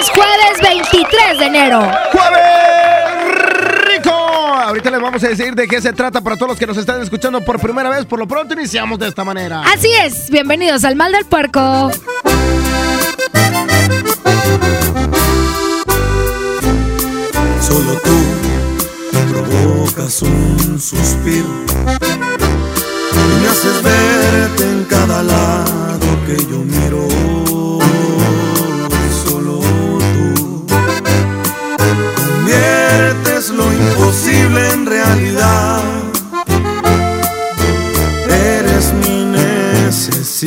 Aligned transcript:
Es 0.00 0.08
jueves, 0.08 0.30
jueves 0.40 0.90
23 0.90 1.38
de 1.38 1.44
enero. 1.44 1.80
¡Jueves 2.10 3.34
rico! 3.84 4.10
Ahorita 4.10 4.90
les 4.90 4.98
vamos 4.98 5.22
a 5.22 5.28
decir 5.28 5.54
de 5.54 5.68
qué 5.68 5.82
se 5.82 5.92
trata 5.92 6.22
para 6.22 6.36
todos 6.36 6.48
los 6.48 6.58
que 6.58 6.66
nos 6.66 6.78
están 6.78 7.02
escuchando 7.02 7.42
por 7.42 7.60
primera 7.60 7.90
vez. 7.90 8.06
Por 8.06 8.18
lo 8.18 8.26
pronto 8.26 8.54
iniciamos 8.54 8.98
de 8.98 9.08
esta 9.08 9.24
manera. 9.24 9.62
Así 9.62 9.88
es, 10.02 10.30
bienvenidos 10.30 10.84
al 10.84 10.96
Mal 10.96 11.12
del 11.12 11.26
Puerco. 11.26 11.90
Solo 17.60 18.00
tú 18.02 18.16
provocas 19.30 20.22
un 20.22 20.80
suspiro 20.80 21.46
y 23.12 23.42
me 23.42 23.48
haces 23.48 23.82
verte 23.82 24.62
en 24.64 24.84
cada 24.84 25.22
lado 25.22 26.06
que 26.26 26.36
yo 26.50 26.58
miro. 26.64 27.49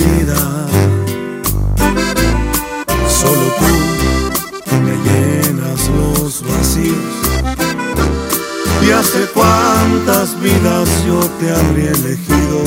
Necesidad. 0.04 0.68
Solo 3.08 3.56
tú 3.60 3.74
me 4.76 4.96
llenas 5.08 5.82
los 5.90 6.44
vacíos. 6.44 7.16
Y 8.86 8.88
hace 8.92 9.26
cuántas 9.34 10.40
vidas 10.42 10.90
yo 11.06 11.20
te 11.40 11.52
habría 11.52 11.92
elegido. 11.92 12.64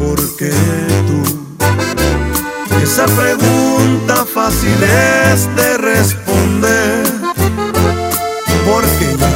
Porque 0.00 0.52
tú, 1.06 1.22
esa 2.82 3.06
pregunta 3.06 4.24
fácil 4.24 4.82
es 4.82 5.48
de 5.56 5.78
responder. 5.78 7.06
Porque 8.66 9.16
ya 9.18 9.34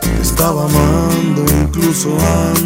te 0.00 0.22
estaba 0.22 0.64
amando 0.64 1.44
incluso 1.62 2.08
antes 2.10 2.61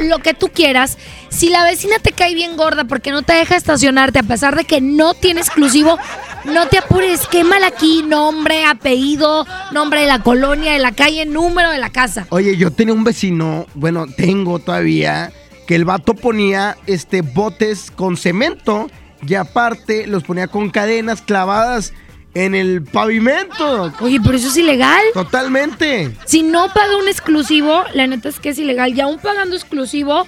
lo 0.00 0.18
que 0.18 0.34
tú 0.34 0.48
quieras. 0.48 0.98
Si 1.28 1.48
la 1.48 1.64
vecina 1.64 1.96
te 2.00 2.12
cae 2.12 2.34
bien 2.34 2.56
gorda 2.56 2.84
porque 2.84 3.10
no 3.10 3.22
te 3.22 3.32
deja 3.32 3.56
estacionarte 3.56 4.18
a 4.18 4.22
pesar 4.22 4.56
de 4.56 4.64
que 4.64 4.80
no 4.80 5.14
tiene 5.14 5.40
exclusivo, 5.40 5.98
no 6.44 6.66
te 6.68 6.78
apures, 6.78 7.26
quémala 7.28 7.68
aquí, 7.68 8.02
nombre, 8.02 8.64
apellido, 8.64 9.46
nombre 9.72 10.00
de 10.00 10.06
la 10.06 10.22
colonia, 10.22 10.72
de 10.72 10.78
la 10.78 10.92
calle, 10.92 11.26
número 11.26 11.70
de 11.70 11.78
la 11.78 11.90
casa. 11.90 12.26
Oye, 12.30 12.56
yo 12.56 12.70
tenía 12.70 12.94
un 12.94 13.04
vecino, 13.04 13.66
bueno, 13.74 14.06
tengo 14.06 14.58
todavía, 14.58 15.32
que 15.66 15.76
el 15.76 15.84
vato 15.84 16.14
ponía 16.14 16.76
este 16.86 17.22
botes 17.22 17.90
con 17.90 18.16
cemento 18.16 18.90
y 19.26 19.34
aparte 19.34 20.06
los 20.06 20.24
ponía 20.24 20.48
con 20.48 20.70
cadenas 20.70 21.22
clavadas 21.22 21.92
en 22.34 22.54
el 22.54 22.82
pavimento. 22.82 23.92
Oye, 24.00 24.20
pero 24.20 24.36
eso 24.36 24.48
es 24.48 24.56
ilegal. 24.56 25.02
Totalmente. 25.14 26.14
Si 26.26 26.42
no 26.42 26.72
paga 26.72 26.96
un 26.96 27.08
exclusivo, 27.08 27.84
la 27.94 28.06
neta 28.06 28.28
es 28.28 28.38
que 28.38 28.50
es 28.50 28.58
ilegal. 28.58 28.96
Y 28.96 29.00
aún 29.00 29.18
pagando 29.18 29.56
exclusivo, 29.56 30.26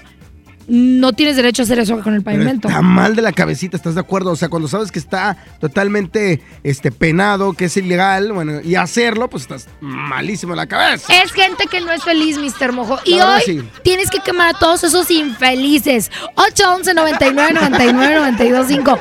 no 0.75 1.13
tienes 1.13 1.37
derecho 1.37 1.61
a 1.61 1.65
hacer 1.65 1.79
eso 1.81 2.01
con 2.01 2.15
el 2.15 2.23
Pero 2.23 2.37
pavimento. 2.39 2.69
Está 2.69 2.81
mal 2.81 3.15
de 3.15 3.21
la 3.21 3.33
cabecita, 3.33 3.77
¿estás 3.77 3.95
de 3.95 4.01
acuerdo? 4.01 4.31
O 4.31 4.37
sea, 4.37 4.49
cuando 4.49 4.69
sabes 4.69 4.91
que 4.91 4.99
está 4.99 5.37
totalmente 5.61 6.41
este, 6.63 6.91
penado, 6.91 7.53
que 7.53 7.67
es 7.67 7.77
ilegal, 7.77 8.33
bueno, 8.33 8.63
y 8.63 8.75
hacerlo, 8.77 9.29
pues 9.29 9.43
estás 9.43 9.69
malísimo 9.83 10.55
de 10.55 10.57
la 10.57 10.67
cabeza. 10.67 11.13
Es 11.23 11.31
gente 11.33 11.67
que 11.67 11.83
no 11.83 11.93
es 11.93 12.03
feliz, 12.03 12.39
Mr. 12.39 12.73
Mojo. 12.73 12.99
Y 13.05 13.21
hoy 13.21 13.43
sí. 13.45 13.63
tienes 13.85 14.09
que 14.09 14.21
quemar 14.21 14.55
a 14.55 14.59
todos 14.59 14.83
esos 14.85 15.11
infelices. 15.11 16.11
811 16.37 16.95
99 16.95 17.53
99 17.53 18.15
925 18.15 18.99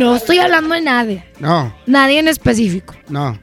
No 0.00 0.16
estoy 0.16 0.38
hablando 0.38 0.74
de 0.74 0.80
nadie. 0.80 1.26
No, 1.40 1.74
Nadie 1.86 2.20
en 2.20 2.28
específico. 2.28 2.94
no. 3.08 3.38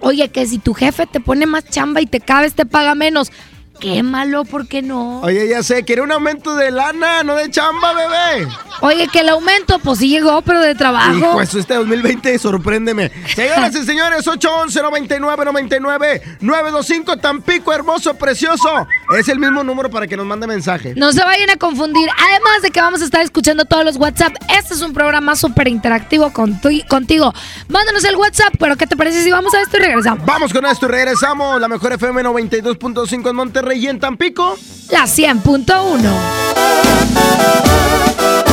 Oye, 0.00 0.28
que 0.28 0.46
si 0.46 0.58
tu 0.58 0.74
jefe 0.74 1.06
te 1.06 1.18
pone 1.18 1.46
más 1.46 1.64
chamba 1.64 2.02
y 2.02 2.06
te 2.06 2.20
cabes, 2.20 2.52
te 2.52 2.66
paga 2.66 2.94
menos. 2.94 3.32
Quémalo, 3.80 4.44
¿por 4.44 4.66
qué 4.66 4.82
no? 4.82 5.20
Oye, 5.20 5.48
ya 5.48 5.62
sé, 5.62 5.84
quiere 5.84 6.00
un 6.00 6.10
aumento 6.12 6.54
de 6.54 6.70
lana, 6.70 7.22
no 7.22 7.34
de 7.34 7.50
chamba, 7.50 7.92
bebé. 7.92 8.48
Oye, 8.80 9.08
que 9.08 9.20
el 9.20 9.28
aumento, 9.28 9.78
pues 9.78 9.98
sí 9.98 10.08
llegó, 10.08 10.40
pero 10.42 10.60
de 10.60 10.74
trabajo. 10.74 11.14
Hijo, 11.14 11.40
eso 11.40 11.58
este 11.58 11.74
2020, 11.74 12.38
sorpréndeme. 12.38 13.10
Señoras 13.34 13.74
y 13.74 13.84
señores, 13.84 14.26
811 14.26 14.80
99 14.82 15.44
99 15.44 16.22
925 16.40 17.16
Tampico, 17.18 17.72
hermoso, 17.72 18.14
precioso. 18.14 18.86
Es 19.18 19.28
el 19.28 19.38
mismo 19.38 19.62
número 19.64 19.90
para 19.90 20.06
que 20.06 20.16
nos 20.16 20.26
mande 20.26 20.46
mensaje. 20.46 20.94
No 20.96 21.12
se 21.12 21.22
vayan 21.22 21.50
a 21.50 21.56
confundir. 21.56 22.08
Además 22.10 22.62
de 22.62 22.70
que 22.70 22.80
vamos 22.80 23.02
a 23.02 23.04
estar 23.04 23.22
escuchando 23.22 23.64
todos 23.64 23.84
los 23.84 23.96
WhatsApp, 23.96 24.34
este 24.56 24.74
es 24.74 24.82
un 24.82 24.92
programa 24.92 25.36
súper 25.36 25.68
interactivo 25.68 26.32
contigo. 26.32 27.34
Mándanos 27.68 28.04
el 28.04 28.16
WhatsApp, 28.16 28.54
pero 28.58 28.76
¿qué 28.76 28.86
te 28.86 28.96
parece 28.96 29.22
si 29.24 29.30
vamos 29.30 29.52
a 29.52 29.60
esto 29.60 29.76
y 29.76 29.80
regresamos? 29.80 30.24
Vamos 30.24 30.52
con 30.52 30.64
esto 30.64 30.86
y 30.86 30.90
regresamos. 30.90 31.60
La 31.60 31.68
mejor 31.68 31.92
FM 31.92 32.22
92.5 32.22 33.30
en 33.30 33.36
Monterrey 33.36 33.63
y 33.72 33.88
en 33.88 33.98
Tampico. 33.98 34.56
La 34.90 35.04
100.1. 35.04 36.10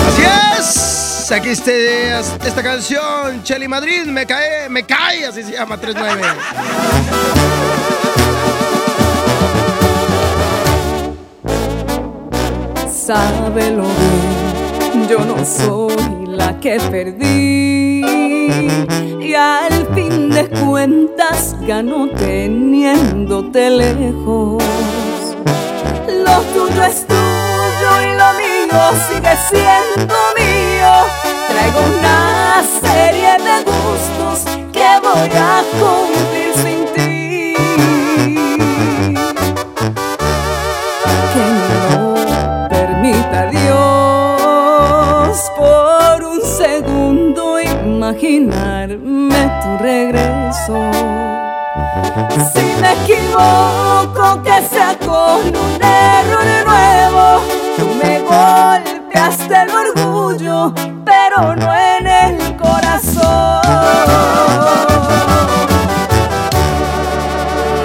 Así 0.08 0.24
es. 0.58 1.32
Aquí 1.32 1.50
este, 1.50 2.18
esta 2.20 2.62
canción, 2.62 3.44
Chelly 3.44 3.68
Madrid, 3.68 4.04
me 4.06 4.26
cae, 4.26 4.68
me 4.70 4.84
cae, 4.84 5.26
así 5.26 5.44
se 5.44 5.54
llama 5.54 5.78
39. 5.78 6.22
Sábelo 12.90 13.84
bien, 13.84 15.08
yo 15.08 15.20
no 15.20 15.46
soy 15.46 16.26
la 16.28 16.60
que 16.60 16.80
perdí. 16.92 18.02
Y 19.22 19.34
al 19.34 19.88
fin 19.94 20.30
de 20.30 20.50
cuentas 20.50 21.56
ganó 21.62 22.10
teniéndote 22.10 23.70
lejos. 23.70 24.62
Lo 26.08 26.42
tuyo 26.54 26.84
es 26.84 27.06
tuyo 27.08 28.02
y 28.02 28.14
lo 28.16 28.34
mío 28.34 28.80
sigue 29.08 29.36
siendo 29.50 30.16
mío. 30.36 30.94
Traigo 31.50 31.82
una 32.00 32.64
serie 32.82 33.32
de 33.38 33.56
gustos 33.64 34.38
que 34.72 34.90
voy 35.02 35.32
a 35.36 35.64
cumplir 35.80 36.54
sin 36.56 36.80
ti. 36.94 37.56
Que 41.34 41.46
no 41.70 42.16
permita 42.70 43.40
Dios 43.48 45.36
por 45.58 46.24
un 46.24 46.42
segundo 46.42 47.42
imaginarme 47.60 49.42
tu 49.62 49.70
regreso. 49.84 51.01
Si 52.54 52.66
me 52.82 52.92
equivoco, 53.04 54.44
que 54.44 54.62
sea 54.68 54.98
con 55.00 55.48
un 55.48 55.82
error 55.82 56.46
nuevo. 56.66 57.42
Tú 57.78 57.88
me 58.04 58.20
golpeaste 58.20 59.56
el 59.56 59.70
orgullo, 59.70 60.74
pero 61.06 61.56
no 61.56 61.74
en 61.74 62.08
el 62.08 62.58
corazón. 62.58 63.62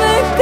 Me 0.01 0.37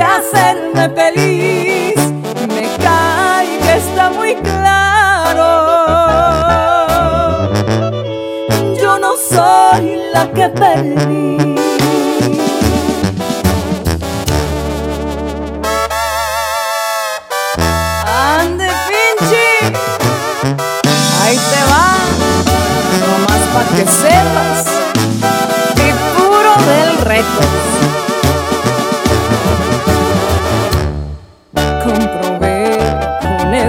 realmente 0.00 0.04
hacerme 0.04 0.88
feliz. 0.90 1.96
Me 2.48 2.68
cae 2.82 3.58
que 3.58 3.76
está 3.76 4.10
muy 4.10 4.34
claro. 4.36 5.46
Yo 8.80 8.98
no 8.98 9.12
soy 9.16 10.00
la 10.12 10.30
que 10.32 10.48
perdí. 10.48 11.29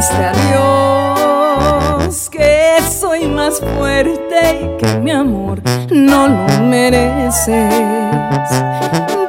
Este 0.02 0.26
adiós 0.26 2.18
que 2.32 2.80
soy 3.00 3.28
más 3.28 3.60
fuerte 3.60 4.60
y 4.60 4.78
que 4.80 4.96
mi 4.96 5.12
amor 5.12 5.62
no 5.92 6.28
lo 6.28 6.48
mereces. 6.64 7.72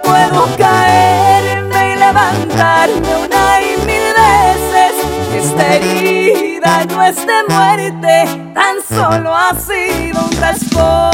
Puedo 0.02 0.48
caerme 0.56 1.92
y 1.92 1.96
levantarme 1.96 3.16
una 3.26 3.60
y 3.60 3.76
mil 3.84 4.14
veces. 4.24 4.94
Esta 5.44 5.74
herida 5.74 6.86
no 6.86 7.02
es 7.02 7.16
de 7.16 7.38
muerte, 7.50 8.24
tan 8.54 8.76
solo 8.88 9.36
ha 9.36 9.54
sido 9.54 10.24
un 10.24 10.32
raspón. 10.40 11.12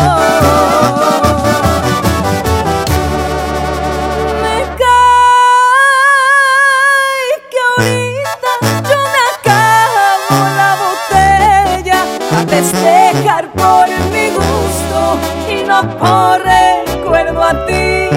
Por 15.98 16.40
recuerdo 16.42 17.42
a 17.42 17.66
ti. 17.66 18.08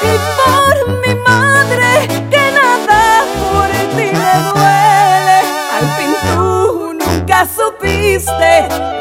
Y 0.00 0.14
por 0.38 0.74
mi 1.02 1.14
madre 1.22 1.88
que 2.30 2.44
nada 2.52 3.24
por 3.50 3.68
ti 3.96 4.06
me 4.20 4.32
duele. 4.48 5.38
Al 5.76 5.86
fin 5.96 6.12
tú 6.22 6.44
nunca 6.94 7.38
supiste 7.46 8.52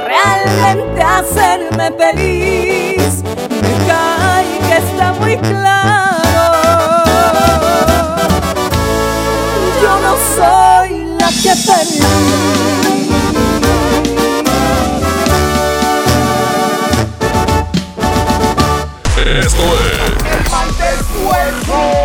realmente 0.06 1.02
hacerme 1.02 1.92
feliz. 1.98 3.24
Me 3.50 3.74
cae 3.88 4.54
que 4.68 4.78
está 4.78 5.14
muy 5.14 5.36
claro. 5.38 6.24
Yo 9.82 9.94
no 10.00 10.14
soy 10.36 10.90
la 11.20 11.28
que 11.28 11.54
perdí. 11.66 12.83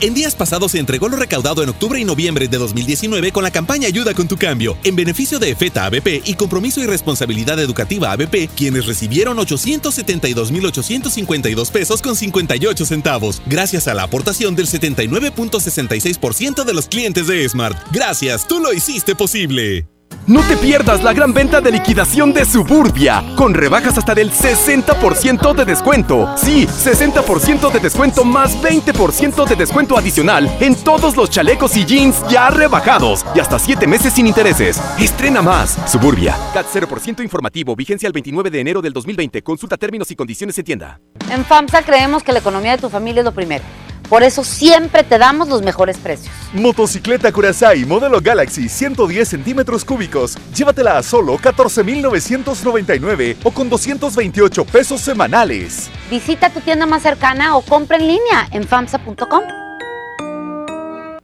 En 0.00 0.14
días 0.14 0.36
pasados 0.36 0.70
se 0.72 0.78
entregó 0.78 1.08
lo 1.08 1.16
recaudado 1.16 1.64
en 1.64 1.70
octubre 1.70 1.98
y 1.98 2.04
noviembre 2.04 2.46
de 2.46 2.56
2019 2.56 3.32
con 3.32 3.42
la 3.42 3.50
campaña 3.50 3.88
Ayuda 3.88 4.14
con 4.14 4.28
tu 4.28 4.36
cambio, 4.36 4.78
en 4.84 4.94
beneficio 4.94 5.40
de 5.40 5.50
EFETA 5.50 5.86
ABP 5.86 6.22
y 6.24 6.34
Compromiso 6.34 6.80
y 6.80 6.86
Responsabilidad 6.86 7.58
Educativa 7.58 8.12
ABP, 8.12 8.48
quienes 8.54 8.86
recibieron 8.86 9.38
872.852 9.38 11.72
pesos 11.72 12.00
con 12.00 12.14
58 12.14 12.86
centavos, 12.86 13.42
gracias 13.46 13.88
a 13.88 13.94
la 13.94 14.04
aportación 14.04 14.54
del 14.54 14.68
79.66% 14.68 16.62
de 16.62 16.74
los 16.74 16.86
clientes 16.86 17.26
de 17.26 17.48
Smart. 17.48 17.76
Gracias, 17.90 18.46
tú 18.46 18.60
lo 18.60 18.72
hiciste 18.72 19.16
posible. 19.16 19.97
No 20.28 20.42
te 20.42 20.58
pierdas 20.58 21.02
la 21.02 21.14
gran 21.14 21.32
venta 21.32 21.62
de 21.62 21.72
liquidación 21.72 22.34
de 22.34 22.44
Suburbia, 22.44 23.24
con 23.34 23.54
rebajas 23.54 23.96
hasta 23.96 24.14
del 24.14 24.30
60% 24.30 25.54
de 25.54 25.64
descuento. 25.64 26.36
Sí, 26.36 26.66
60% 26.66 27.72
de 27.72 27.80
descuento 27.80 28.26
más 28.26 28.54
20% 28.62 29.48
de 29.48 29.56
descuento 29.56 29.96
adicional 29.96 30.54
en 30.60 30.76
todos 30.84 31.16
los 31.16 31.30
chalecos 31.30 31.78
y 31.78 31.86
jeans 31.86 32.22
ya 32.28 32.50
rebajados 32.50 33.24
y 33.34 33.40
hasta 33.40 33.58
7 33.58 33.86
meses 33.86 34.12
sin 34.12 34.26
intereses. 34.26 34.78
Estrena 34.98 35.40
más. 35.40 35.78
Suburbia. 35.90 36.36
CAT 36.52 36.66
0% 36.74 37.22
informativo, 37.22 37.74
vigencia 37.74 38.06
el 38.06 38.12
29 38.12 38.50
de 38.50 38.60
enero 38.60 38.82
del 38.82 38.92
2020. 38.92 39.40
Consulta 39.40 39.78
términos 39.78 40.10
y 40.10 40.14
condiciones 40.14 40.58
en 40.58 40.64
tienda. 40.66 41.00
En 41.30 41.42
FAMSA 41.42 41.80
creemos 41.84 42.22
que 42.22 42.34
la 42.34 42.40
economía 42.40 42.72
de 42.72 42.82
tu 42.82 42.90
familia 42.90 43.20
es 43.20 43.24
lo 43.24 43.32
primero. 43.32 43.64
Por 44.08 44.22
eso 44.22 44.44
siempre 44.44 45.04
te 45.04 45.18
damos 45.18 45.48
los 45.48 45.62
mejores 45.62 45.98
precios. 45.98 46.32
Motocicleta 46.52 47.30
Curaçao 47.30 47.86
modelo 47.86 48.20
Galaxy 48.20 48.68
110 48.68 49.28
centímetros 49.28 49.84
cúbicos. 49.84 50.36
Llévatela 50.54 50.98
a 50.98 51.02
solo 51.02 51.36
14,999 51.36 53.36
o 53.44 53.50
con 53.50 53.68
228 53.68 54.64
pesos 54.64 55.00
semanales. 55.00 55.90
Visita 56.10 56.50
tu 56.50 56.60
tienda 56.60 56.86
más 56.86 57.02
cercana 57.02 57.56
o 57.56 57.62
compra 57.62 57.98
en 57.98 58.06
línea 58.06 58.48
en 58.50 58.66
FAMSA.com. 58.66 59.67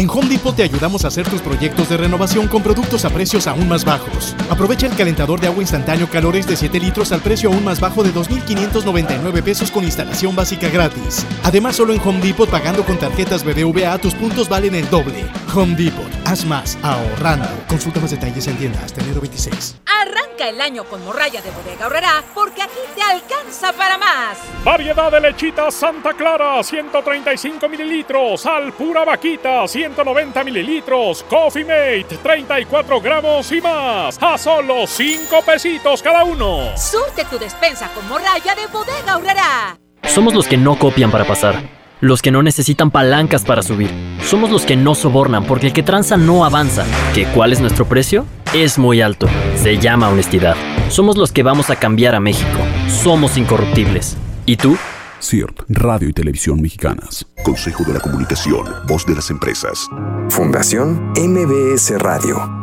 En 0.00 0.08
Home 0.08 0.30
Depot 0.30 0.56
te 0.56 0.62
ayudamos 0.62 1.04
a 1.04 1.08
hacer 1.08 1.28
tus 1.28 1.42
proyectos 1.42 1.90
de 1.90 1.98
renovación 1.98 2.48
con 2.48 2.62
productos 2.62 3.04
a 3.04 3.10
precios 3.10 3.46
aún 3.46 3.68
más 3.68 3.84
bajos. 3.84 4.34
Aprovecha 4.48 4.86
el 4.86 4.96
calentador 4.96 5.38
de 5.40 5.48
agua 5.48 5.62
instantáneo 5.62 6.08
Calores 6.08 6.46
de 6.46 6.56
7 6.56 6.80
litros 6.80 7.12
al 7.12 7.20
precio 7.20 7.50
aún 7.50 7.62
más 7.62 7.80
bajo 7.80 8.02
de 8.02 8.10
2.599 8.14 9.42
pesos 9.42 9.70
con 9.70 9.84
instalación 9.84 10.34
básica 10.34 10.70
gratis. 10.70 11.26
Además, 11.44 11.76
solo 11.76 11.92
en 11.92 12.00
Home 12.00 12.20
Depot 12.20 12.48
pagando 12.48 12.82
con 12.86 12.98
tarjetas 12.98 13.44
BBVA 13.44 13.98
tus 13.98 14.14
puntos 14.14 14.48
valen 14.48 14.74
el 14.74 14.88
doble. 14.88 15.26
Home 15.54 15.76
Depot, 15.76 16.10
haz 16.24 16.46
más 16.46 16.78
ahorrando. 16.80 17.50
Consulta 17.68 18.00
más 18.00 18.10
detalles 18.10 18.46
en 18.46 18.56
tienda 18.56 18.80
hasta 18.82 19.02
enero 19.02 19.20
26. 19.20 19.82
Arranca 19.84 20.29
el 20.48 20.60
año 20.60 20.84
con 20.84 21.04
morralla 21.04 21.40
de 21.40 21.50
bodega 21.50 21.86
horrera 21.86 22.22
porque 22.34 22.62
aquí 22.62 22.80
te 22.94 23.02
alcanza 23.02 23.72
para 23.72 23.98
más. 23.98 24.38
Variedad 24.64 25.10
de 25.10 25.20
lechita 25.20 25.70
Santa 25.70 26.14
Clara, 26.14 26.62
135 26.62 27.68
mililitros. 27.68 28.46
Al 28.46 28.72
pura 28.72 29.04
vaquita, 29.04 29.66
190 29.66 30.44
mililitros. 30.44 31.24
Coffee 31.24 31.64
Mate, 31.64 32.18
34 32.22 33.00
gramos 33.00 33.50
y 33.52 33.60
más. 33.60 34.18
A 34.22 34.38
solo 34.38 34.86
5 34.86 35.42
pesitos 35.42 36.02
cada 36.02 36.24
uno. 36.24 36.76
Surte 36.76 37.24
tu 37.24 37.38
despensa 37.38 37.88
con 37.92 38.08
morralla 38.08 38.54
de 38.54 38.66
bodega 38.66 39.16
horrera. 39.16 39.78
Somos 40.04 40.34
los 40.34 40.46
que 40.46 40.56
no 40.56 40.78
copian 40.78 41.10
para 41.10 41.24
pasar. 41.24 41.79
Los 42.00 42.22
que 42.22 42.30
no 42.30 42.42
necesitan 42.42 42.90
palancas 42.90 43.44
para 43.44 43.62
subir. 43.62 43.90
Somos 44.24 44.50
los 44.50 44.64
que 44.64 44.76
no 44.76 44.94
sobornan 44.94 45.44
porque 45.44 45.66
el 45.66 45.72
que 45.72 45.82
tranza 45.82 46.16
no 46.16 46.44
avanza. 46.44 46.86
¿Que 47.14 47.26
cuál 47.26 47.52
es 47.52 47.60
nuestro 47.60 47.86
precio? 47.86 48.24
Es 48.54 48.78
muy 48.78 49.02
alto. 49.02 49.28
Se 49.56 49.78
llama 49.78 50.08
honestidad. 50.08 50.56
Somos 50.88 51.18
los 51.18 51.30
que 51.30 51.42
vamos 51.42 51.68
a 51.68 51.76
cambiar 51.76 52.14
a 52.14 52.20
México. 52.20 52.58
Somos 52.88 53.36
incorruptibles. 53.36 54.16
¿Y 54.46 54.56
tú? 54.56 54.76
CIRT, 55.20 55.64
Radio 55.68 56.08
y 56.08 56.14
Televisión 56.14 56.62
Mexicanas. 56.62 57.26
Consejo 57.44 57.84
de 57.84 57.92
la 57.92 58.00
Comunicación, 58.00 58.64
voz 58.88 59.04
de 59.04 59.14
las 59.14 59.30
empresas. 59.30 59.86
Fundación 60.30 61.12
MBS 61.14 61.98
Radio. 61.98 62.59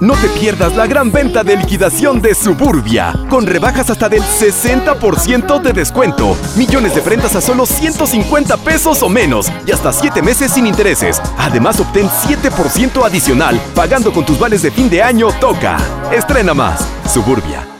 No 0.00 0.14
te 0.14 0.28
pierdas 0.30 0.74
la 0.76 0.86
gran 0.86 1.12
venta 1.12 1.44
de 1.44 1.58
liquidación 1.58 2.22
de 2.22 2.34
Suburbia, 2.34 3.12
con 3.28 3.46
rebajas 3.46 3.90
hasta 3.90 4.08
del 4.08 4.22
60% 4.22 5.60
de 5.60 5.74
descuento, 5.74 6.38
millones 6.56 6.94
de 6.94 7.02
prendas 7.02 7.36
a 7.36 7.42
solo 7.42 7.66
150 7.66 8.56
pesos 8.56 9.02
o 9.02 9.10
menos 9.10 9.52
y 9.66 9.72
hasta 9.72 9.92
7 9.92 10.22
meses 10.22 10.52
sin 10.52 10.66
intereses. 10.66 11.20
Además, 11.36 11.80
obtén 11.80 12.08
7% 12.08 13.04
adicional 13.04 13.60
pagando 13.74 14.10
con 14.10 14.24
tus 14.24 14.38
vales 14.38 14.62
de 14.62 14.70
fin 14.70 14.88
de 14.88 15.02
año 15.02 15.28
Toca. 15.38 15.76
Estrena 16.10 16.54
más. 16.54 16.80
Suburbia. 17.06 17.79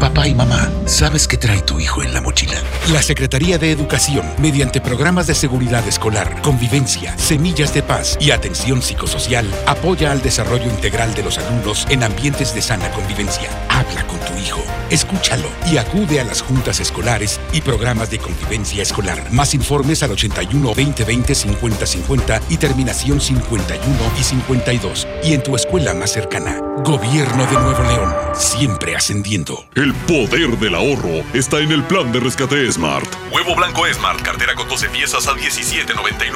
Papá 0.00 0.28
y 0.28 0.34
mamá, 0.34 0.70
¿sabes 0.86 1.26
qué 1.26 1.36
trae 1.36 1.60
tu 1.60 1.80
hijo 1.80 2.04
en 2.04 2.14
la 2.14 2.20
mochila? 2.20 2.54
La 2.92 3.02
Secretaría 3.02 3.58
de 3.58 3.72
Educación, 3.72 4.24
mediante 4.38 4.80
programas 4.80 5.26
de 5.26 5.34
seguridad 5.34 5.86
escolar, 5.88 6.40
convivencia, 6.40 7.18
semillas 7.18 7.74
de 7.74 7.82
paz 7.82 8.16
y 8.20 8.30
atención 8.30 8.80
psicosocial, 8.80 9.52
apoya 9.66 10.12
al 10.12 10.22
desarrollo 10.22 10.66
integral 10.66 11.14
de 11.14 11.24
los 11.24 11.38
alumnos 11.38 11.84
en 11.90 12.04
ambientes 12.04 12.54
de 12.54 12.62
sana 12.62 12.88
convivencia. 12.92 13.50
Habla 13.68 14.06
con 14.06 14.20
tu 14.20 14.40
hijo, 14.40 14.62
escúchalo 14.88 15.48
y 15.70 15.78
acude 15.78 16.20
a 16.20 16.24
las 16.24 16.42
juntas 16.42 16.78
escolares 16.78 17.40
y 17.52 17.60
programas 17.60 18.08
de 18.10 18.20
convivencia 18.20 18.84
escolar. 18.84 19.32
Más 19.32 19.52
informes 19.52 20.04
al 20.04 20.12
81 20.12 20.64
2020 20.64 21.34
50 21.34 21.86
50 21.86 22.42
y 22.50 22.56
terminación 22.56 23.20
51 23.20 23.82
y 24.16 24.22
52. 24.22 25.08
Y 25.24 25.32
en 25.32 25.42
tu 25.42 25.56
escuela 25.56 25.92
más 25.92 26.12
cercana. 26.12 26.60
Gobierno 26.84 27.44
de 27.46 27.54
Nuevo 27.54 27.82
León, 27.82 28.14
siempre 28.34 28.94
ascendiendo. 28.94 29.64
Poder 29.94 30.58
del 30.58 30.74
ahorro 30.74 31.24
está 31.32 31.60
en 31.60 31.72
el 31.72 31.84
plan 31.84 32.10
de 32.12 32.20
rescate 32.20 32.70
Smart. 32.70 33.06
Huevo 33.32 33.54
blanco 33.54 33.86
Smart, 33.92 34.20
cartera 34.22 34.54
con 34.54 34.68
12 34.68 34.88
piezas 34.90 35.26
a 35.26 35.34
17.99. 35.34 36.32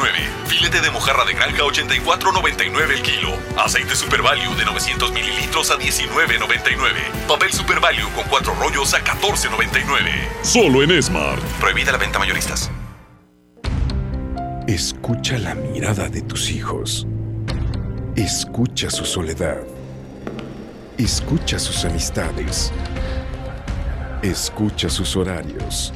Filete 0.46 0.80
de 0.80 0.90
mojarra 0.90 1.24
de 1.24 1.34
granja 1.34 1.62
84.99 1.62 2.90
el 2.90 3.02
kilo. 3.02 3.30
Aceite 3.56 3.94
Super 3.94 4.22
Value 4.22 4.54
de 4.56 4.64
900 4.64 5.12
mililitros 5.12 5.70
a 5.70 5.78
19.99. 5.78 7.26
Papel 7.28 7.52
Super 7.52 7.80
Value 7.80 8.08
con 8.14 8.24
4 8.28 8.54
rollos 8.54 8.94
a 8.94 9.02
14.99. 9.04 10.42
Solo 10.42 10.82
en 10.82 11.02
Smart. 11.02 11.42
Prohibida 11.60 11.92
la 11.92 11.98
venta 11.98 12.18
mayoristas. 12.18 12.70
Escucha 14.66 15.38
la 15.38 15.54
mirada 15.54 16.08
de 16.08 16.22
tus 16.22 16.50
hijos. 16.50 17.06
Escucha 18.16 18.90
su 18.90 19.04
soledad. 19.04 19.58
Escucha 20.98 21.58
sus 21.58 21.84
amistades. 21.84 22.72
Escucha 24.22 24.88
sus 24.88 25.16
horarios. 25.16 25.92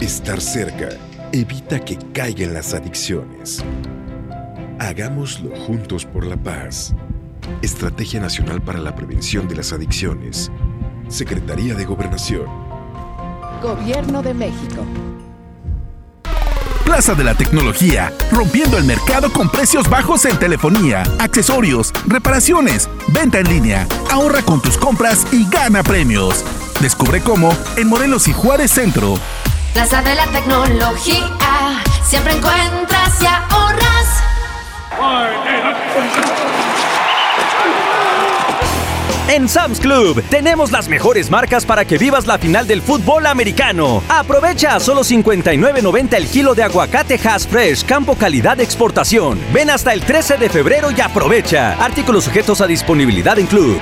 Estar 0.00 0.40
cerca 0.40 0.88
evita 1.32 1.78
que 1.78 1.98
caigan 2.14 2.54
las 2.54 2.72
adicciones. 2.72 3.62
Hagámoslo 4.78 5.54
juntos 5.54 6.06
por 6.06 6.24
la 6.24 6.38
paz. 6.38 6.94
Estrategia 7.60 8.20
Nacional 8.20 8.62
para 8.62 8.78
la 8.78 8.94
Prevención 8.94 9.46
de 9.48 9.56
las 9.56 9.70
Adicciones. 9.74 10.50
Secretaría 11.08 11.74
de 11.74 11.84
Gobernación. 11.84 12.46
Gobierno 13.60 14.22
de 14.22 14.32
México. 14.32 14.86
Plaza 16.86 17.14
de 17.14 17.24
la 17.24 17.34
Tecnología, 17.34 18.14
rompiendo 18.32 18.78
el 18.78 18.84
mercado 18.84 19.30
con 19.30 19.50
precios 19.50 19.90
bajos 19.90 20.24
en 20.24 20.38
telefonía, 20.38 21.02
accesorios, 21.18 21.92
reparaciones, 22.06 22.88
venta 23.08 23.40
en 23.40 23.48
línea. 23.48 23.86
Ahorra 24.10 24.40
con 24.40 24.62
tus 24.62 24.78
compras 24.78 25.26
y 25.32 25.46
gana 25.50 25.82
premios. 25.82 26.42
Descubre 26.80 27.20
cómo 27.20 27.54
en 27.76 27.88
Morelos 27.88 28.26
y 28.26 28.32
Juárez 28.32 28.70
Centro. 28.70 29.18
Plaza 29.74 30.00
de 30.00 30.14
la 30.14 30.26
Tecnología, 30.28 31.28
siempre 32.02 32.32
encuentras 32.32 33.20
y 33.20 33.26
ahorras. 33.26 33.90
En 39.28 39.48
Sam's 39.48 39.78
Club 39.78 40.24
tenemos 40.30 40.72
las 40.72 40.88
mejores 40.88 41.30
marcas 41.30 41.66
para 41.66 41.84
que 41.84 41.98
vivas 41.98 42.26
la 42.26 42.38
final 42.38 42.66
del 42.66 42.80
fútbol 42.80 43.26
americano. 43.26 44.02
Aprovecha 44.08 44.74
a 44.74 44.80
solo 44.80 45.02
59.90 45.02 46.14
el 46.14 46.26
kilo 46.28 46.54
de 46.54 46.62
aguacate 46.62 47.20
Hass 47.22 47.46
Fresh, 47.46 47.84
campo 47.84 48.16
calidad 48.16 48.56
de 48.56 48.64
exportación. 48.64 49.38
Ven 49.52 49.68
hasta 49.68 49.92
el 49.92 50.00
13 50.00 50.38
de 50.38 50.48
febrero 50.48 50.90
y 50.90 51.00
aprovecha. 51.02 51.74
Artículos 51.74 52.24
sujetos 52.24 52.62
a 52.62 52.66
disponibilidad 52.66 53.38
en 53.38 53.46
Club. 53.46 53.78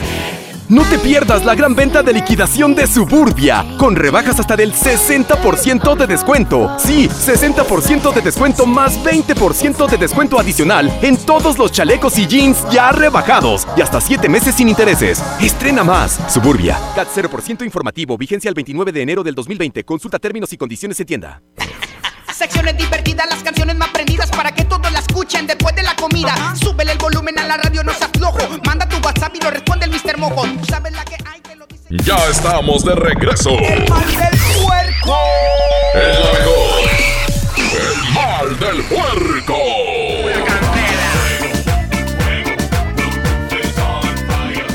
No 0.69 0.83
te 0.83 0.99
pierdas 0.99 1.47
la 1.47 1.55
gran 1.55 1.75
venta 1.75 2.03
de 2.03 2.13
liquidación 2.13 2.75
de 2.75 2.87
Suburbia, 2.87 3.65
con 3.79 3.97
rebajas 3.97 4.39
hasta 4.39 4.55
del 4.55 4.75
60% 4.75 5.97
de 5.97 6.07
descuento. 6.07 6.77
Sí, 6.79 7.09
60% 7.09 8.13
de 8.13 8.21
descuento 8.21 8.67
más 8.67 9.03
20% 9.03 9.89
de 9.89 9.97
descuento 9.97 10.39
adicional 10.39 10.93
en 11.01 11.17
todos 11.17 11.57
los 11.57 11.73
chalecos 11.73 12.19
y 12.19 12.27
jeans 12.27 12.69
ya 12.71 12.93
rebajados 12.93 13.67
y 13.79 13.81
hasta 13.81 13.99
7 13.99 14.29
meses 14.29 14.57
sin 14.57 14.69
intereses. 14.69 15.25
Estrena 15.41 15.85
más. 15.85 16.21
Suburbia. 16.31 16.79
CAT 16.95 17.09
0% 17.17 17.65
informativo, 17.65 18.19
vigencia 18.19 18.51
el 18.51 18.55
29 18.55 18.93
de 18.93 19.01
enero 19.01 19.23
del 19.23 19.35
2020. 19.35 19.85
Consulta 19.85 20.19
términos 20.19 20.53
y 20.53 20.59
condiciones 20.59 21.01
en 21.01 21.07
tienda. 21.07 21.41
Secciones 22.39 22.77
divertidas, 22.77 23.27
las 23.29 23.43
canciones 23.43 23.75
más 23.75 23.89
prendidas 23.89 24.31
para 24.31 24.53
que 24.53 24.65
todos 24.65 24.93
la 24.93 25.01
escuchen 25.01 25.45
después 25.49 25.75
de 25.75 25.83
la 25.83 25.97
comida. 25.97 26.55
Súbele 26.55 26.93
el 26.93 26.99
volumen 26.99 27.37
a 27.37 27.45
la 27.45 27.57
radio, 27.57 27.83
no 27.83 27.93
seas 27.93 28.13
flojo. 28.17 28.39
Manda 28.65 28.89
tu 28.89 28.97
WhatsApp 28.99 29.35
y 29.35 29.41
lo 29.41 29.51
responde 29.51 29.87
el 29.87 29.91
Mr. 29.91 30.19
Mojo. 30.19 30.43
Tú 30.45 30.65
sabes 30.67 30.93
la 30.93 31.05
que 31.05 31.17
hay. 31.17 31.43
Ya 32.05 32.17
estamos 32.31 32.85
de 32.85 32.95
regreso. 32.95 33.51
El 33.59 33.89
mal 33.91 34.07
del 34.07 34.39
puerco. 34.63 35.19
Es 35.95 36.19
la 36.21 36.33
mejor. 36.39 36.81
El 37.75 37.97
mal 38.15 38.59
del 38.61 38.85
puerco. 38.85 39.57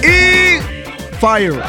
Y 0.03 1.15
fire, 1.17 1.63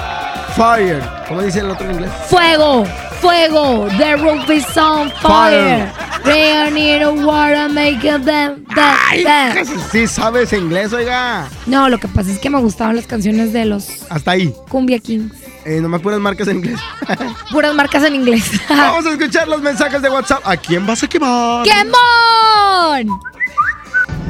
fire. 0.56 1.02
¿Cómo 1.28 1.42
dice 1.42 1.60
el 1.60 1.70
otro 1.70 1.86
en 1.86 1.92
inglés? 1.92 2.10
Fuego, 2.28 2.84
fuego, 3.24 3.88
the 3.96 4.16
roof 4.18 4.50
is 4.50 4.76
on 4.76 5.10
fire. 5.22 5.90
We 6.26 6.70
need 6.70 7.02
a 7.02 7.10
water 7.10 7.70
make 7.70 8.02
them 8.02 8.66
that. 8.74 9.64
Sí 9.90 10.06
sabes 10.06 10.52
inglés, 10.52 10.92
oiga. 10.92 11.48
No, 11.66 11.88
lo 11.88 11.98
que 11.98 12.06
pasa 12.06 12.30
es 12.30 12.38
que 12.38 12.50
me 12.50 12.60
gustaban 12.60 12.96
las 12.96 13.06
canciones 13.06 13.54
de 13.54 13.64
los 13.64 13.88
Hasta 14.10 14.32
ahí. 14.32 14.54
Cumbia 14.68 14.98
Kings. 14.98 15.32
Eh, 15.64 15.80
nomás 15.80 16.02
puras 16.02 16.20
marcas 16.20 16.48
en 16.48 16.58
inglés. 16.58 16.78
Puras 17.50 17.74
marcas 17.74 18.04
en 18.04 18.16
inglés. 18.16 18.50
Vamos 18.68 19.06
a 19.06 19.12
escuchar 19.12 19.48
los 19.48 19.62
mensajes 19.62 20.02
de 20.02 20.10
WhatsApp. 20.10 20.42
¿A 20.44 20.58
quién 20.58 20.86
vas 20.86 21.02
a 21.02 21.06
quemar? 21.06 21.64
¡Quemón! 21.64 23.18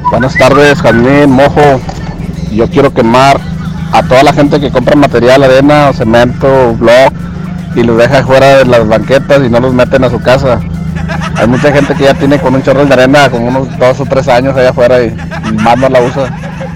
Buenas 0.09 0.37
tardes, 0.37 0.81
Jazmín, 0.81 1.31
Mojo. 1.31 1.81
Yo 2.53 2.69
quiero 2.69 2.93
quemar 2.93 3.41
a 3.91 4.01
toda 4.03 4.23
la 4.23 4.31
gente 4.31 4.61
que 4.61 4.71
compra 4.71 4.95
material, 4.95 5.43
arena, 5.43 5.91
cemento, 5.91 6.73
block 6.75 7.13
y 7.75 7.83
los 7.83 7.97
deja 7.97 8.23
fuera 8.23 8.57
de 8.57 8.65
las 8.65 8.87
banquetas 8.87 9.43
y 9.43 9.49
no 9.49 9.59
los 9.59 9.73
meten 9.73 10.03
a 10.03 10.09
su 10.09 10.21
casa. 10.21 10.59
Hay 11.35 11.47
mucha 11.47 11.71
gente 11.71 11.93
que 11.93 12.05
ya 12.05 12.13
tiene 12.13 12.39
con 12.39 12.55
un 12.55 12.63
chorro 12.63 12.85
de 12.85 12.93
arena 12.93 13.29
con 13.29 13.43
unos 13.43 13.77
dos 13.77 13.99
o 13.99 14.05
tres 14.05 14.27
años 14.27 14.55
allá 14.55 14.69
afuera 14.69 15.03
y 15.03 15.11
más 15.61 15.77
no 15.77 15.89
la 15.89 16.01
usa. 16.01 16.29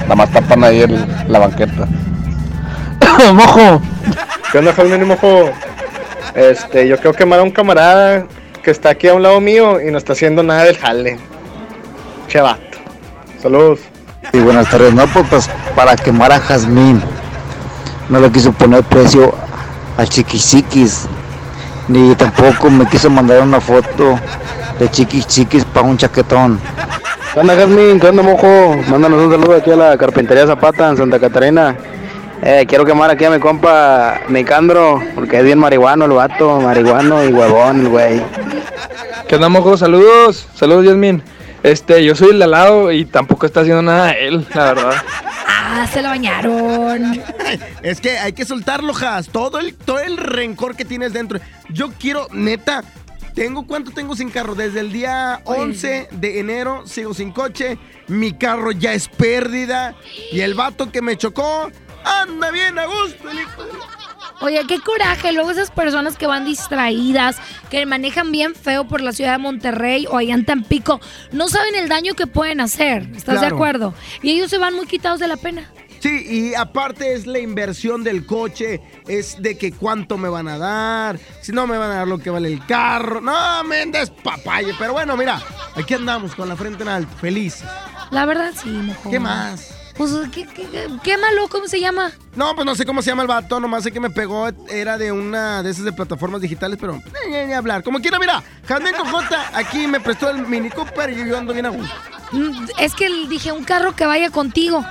Nada 0.03 0.15
más 0.15 0.29
tapan 0.29 0.63
ahí 0.63 0.81
el- 0.81 1.05
la 1.27 1.39
banqueta. 1.39 1.87
Mojo. 3.33 3.81
¿Qué 4.51 4.57
onda, 4.59 4.73
Jalmín 4.73 5.01
y 5.01 5.05
Mojo? 5.05 5.49
Este, 6.35 6.87
yo 6.87 6.95
quiero 6.97 7.13
quemar 7.13 7.39
a 7.39 7.43
un 7.43 7.51
camarada 7.51 8.25
que 8.63 8.71
está 8.71 8.89
aquí 8.89 9.07
a 9.07 9.13
un 9.13 9.23
lado 9.23 9.39
mío 9.39 9.79
y 9.81 9.91
no 9.91 9.97
está 9.97 10.13
haciendo 10.13 10.43
nada 10.43 10.63
del 10.63 10.77
jale. 10.77 11.17
Che 12.27 12.41
vato. 12.41 12.59
Saludos. 13.41 13.79
Y 14.33 14.39
buenas 14.39 14.69
tardes, 14.69 14.93
no, 14.93 15.07
pues, 15.07 15.25
pues, 15.29 15.49
para 15.75 15.95
quemar 15.95 16.31
a 16.31 16.39
Jazmín. 16.39 17.01
No 18.09 18.19
le 18.19 18.29
quiso 18.31 18.51
poner 18.51 18.83
precio 18.83 19.33
a 19.99 20.05
Chiquis 20.05 21.09
Ni 21.89 22.15
tampoco 22.15 22.69
me 22.69 22.85
quiso 22.87 23.09
mandar 23.09 23.41
una 23.41 23.59
foto 23.59 24.17
de 24.79 24.89
Chiquis 24.89 25.27
Chiquis 25.27 25.65
para 25.65 25.85
un 25.85 25.97
chaquetón. 25.97 26.57
¿Qué 27.33 27.39
onda, 27.41 27.53
Jazmín? 27.53 27.99
¿Qué 27.99 28.07
onda, 28.07 28.23
Mojo? 28.23 28.77
Mándanos 28.87 29.25
un 29.25 29.31
saludo 29.31 29.57
aquí 29.57 29.71
a 29.71 29.75
la 29.75 29.97
Carpintería 29.97 30.47
Zapata 30.47 30.89
en 30.89 30.95
Santa 30.95 31.19
Catarina. 31.19 31.75
Eh, 32.41 32.65
quiero 32.65 32.85
quemar 32.85 33.09
aquí 33.09 33.25
a 33.25 33.29
mi 33.29 33.39
compa 33.39 34.21
Nicandro, 34.29 35.03
porque 35.15 35.39
es 35.39 35.43
bien 35.43 35.59
marihuano 35.59 36.05
el 36.05 36.11
vato, 36.11 36.61
marihuano 36.61 37.25
y 37.25 37.33
huevón 37.33 37.81
el 37.81 37.89
güey. 37.89 38.21
¿Qué 39.27 39.35
onda, 39.35 39.49
mojo? 39.49 39.75
Saludos. 39.75 40.47
Saludos, 40.55 40.85
Yasmin. 40.85 41.21
Este, 41.61 42.05
yo 42.05 42.15
soy 42.15 42.29
el 42.29 42.37
de 42.37 42.45
al 42.45 42.51
lado 42.51 42.91
y 42.93 43.03
tampoco 43.03 43.45
está 43.45 43.61
haciendo 43.61 43.81
nada 43.81 44.13
él, 44.13 44.47
la 44.55 44.73
verdad. 44.73 44.93
Ah, 45.81 45.87
se 45.87 46.01
lo 46.01 46.09
bañaron. 46.09 47.21
Es 47.83 48.01
que 48.01 48.17
hay 48.19 48.33
que 48.33 48.45
soltarlo, 48.45 48.93
Has. 48.95 49.27
Todo 49.29 49.59
el, 49.59 49.73
todo 49.75 49.99
el 49.99 50.17
rencor 50.17 50.75
que 50.75 50.83
tienes 50.85 51.13
dentro. 51.13 51.39
Yo 51.69 51.91
quiero, 51.93 52.27
neta, 52.31 52.83
tengo 53.33 53.65
cuánto 53.65 53.91
tengo 53.91 54.15
sin 54.15 54.29
carro. 54.29 54.55
Desde 54.55 54.81
el 54.81 54.91
día 54.91 55.41
11 55.45 56.09
de 56.11 56.39
enero 56.39 56.85
sigo 56.85 57.13
sin 57.13 57.31
coche. 57.31 57.77
Mi 58.07 58.33
carro 58.33 58.71
ya 58.71 58.93
es 58.93 59.07
pérdida. 59.07 59.95
Y 60.31 60.41
el 60.41 60.53
vato 60.53 60.91
que 60.91 61.01
me 61.01 61.15
chocó 61.17 61.71
anda 62.03 62.51
bien 62.51 62.77
a 62.77 62.85
gusto, 62.85 63.29
el 63.29 63.39
hijo 63.39 63.63
de 63.63 63.73
la- 63.73 63.98
Oye, 64.41 64.65
qué 64.67 64.79
coraje. 64.79 65.33
Luego 65.33 65.51
esas 65.51 65.71
personas 65.71 66.15
que 66.17 66.27
van 66.27 66.45
distraídas, 66.45 67.37
que 67.69 67.85
manejan 67.85 68.31
bien 68.31 68.55
feo 68.55 68.87
por 68.87 69.01
la 69.01 69.11
ciudad 69.11 69.33
de 69.33 69.37
Monterrey 69.39 70.05
o 70.09 70.17
allá 70.17 70.33
en 70.33 70.45
Tampico, 70.45 71.01
no 71.31 71.49
saben 71.49 71.75
el 71.75 71.89
daño 71.89 72.13
que 72.13 72.27
pueden 72.27 72.61
hacer. 72.61 73.09
¿Estás 73.15 73.41
de 73.41 73.47
acuerdo? 73.47 73.93
Y 74.21 74.31
ellos 74.31 74.49
se 74.49 74.57
van 74.57 74.75
muy 74.75 74.85
quitados 74.85 75.19
de 75.19 75.27
la 75.27 75.37
pena. 75.37 75.69
Sí, 75.99 76.25
y 76.29 76.55
aparte 76.55 77.13
es 77.13 77.27
la 77.27 77.39
inversión 77.39 78.05
del 78.05 78.25
coche, 78.25 78.79
es 79.05 79.41
de 79.41 79.57
que 79.57 79.73
cuánto 79.73 80.17
me 80.17 80.29
van 80.29 80.47
a 80.47 80.57
dar, 80.57 81.19
si 81.41 81.51
no 81.51 81.67
me 81.67 81.77
van 81.77 81.91
a 81.91 81.95
dar 81.95 82.07
lo 82.07 82.19
que 82.19 82.29
vale 82.29 82.47
el 82.47 82.65
carro. 82.65 83.19
No, 83.19 83.63
me 83.65 83.85
des 83.85 84.09
papaye. 84.09 84.73
Pero 84.79 84.93
bueno, 84.93 85.17
mira, 85.17 85.41
aquí 85.75 85.95
andamos 85.95 86.35
con 86.35 86.47
la 86.47 86.55
frente 86.55 86.83
en 86.83 86.89
alto, 86.89 87.13
feliz. 87.17 87.63
La 88.11 88.25
verdad, 88.25 88.53
sí, 88.55 88.69
mejor. 88.69 89.11
¿Qué 89.11 89.19
más? 89.19 89.78
Pues, 89.99 90.11
¿qué, 90.31 90.47
qué, 91.03 91.17
malo? 91.17 91.49
¿Cómo 91.49 91.67
se 91.67 91.77
llama? 91.81 92.11
No, 92.33 92.55
pues 92.55 92.65
no 92.65 92.73
sé 92.73 92.85
cómo 92.85 93.01
se 93.01 93.09
llama 93.09 93.23
el 93.23 93.27
vato, 93.27 93.59
nomás 93.59 93.83
sé 93.83 93.91
que 93.91 93.99
me 93.99 94.09
pegó, 94.09 94.47
era 94.69 94.97
de 94.97 95.11
una 95.11 95.61
de 95.61 95.71
esas 95.71 95.83
de 95.83 95.91
plataformas 95.91 96.39
digitales, 96.39 96.77
pero 96.79 96.93
ni, 96.93 97.31
ni- 97.37 97.45
ni 97.47 97.53
hablar. 97.53 97.83
Como 97.83 97.99
quiera, 97.99 98.17
mira, 98.17 98.41
Jasmine 98.65 98.95
Cojota 98.97 99.51
aquí 99.53 99.87
me 99.87 99.99
prestó 99.99 100.29
el 100.29 100.47
Mini 100.47 100.69
Cooper 100.69 101.09
y 101.09 101.27
yo 101.27 101.37
ando 101.37 101.51
bien 101.51 101.65
a 101.65 101.69
gusto. 101.69 101.93
Mm, 102.31 102.65
Es 102.79 102.95
que 102.95 103.09
dije, 103.27 103.51
un 103.51 103.65
carro 103.65 103.93
que 103.93 104.05
vaya 104.05 104.29
contigo, 104.29 104.85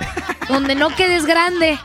donde 0.46 0.74
no 0.74 0.94
quedes 0.94 1.24
grande. 1.24 1.78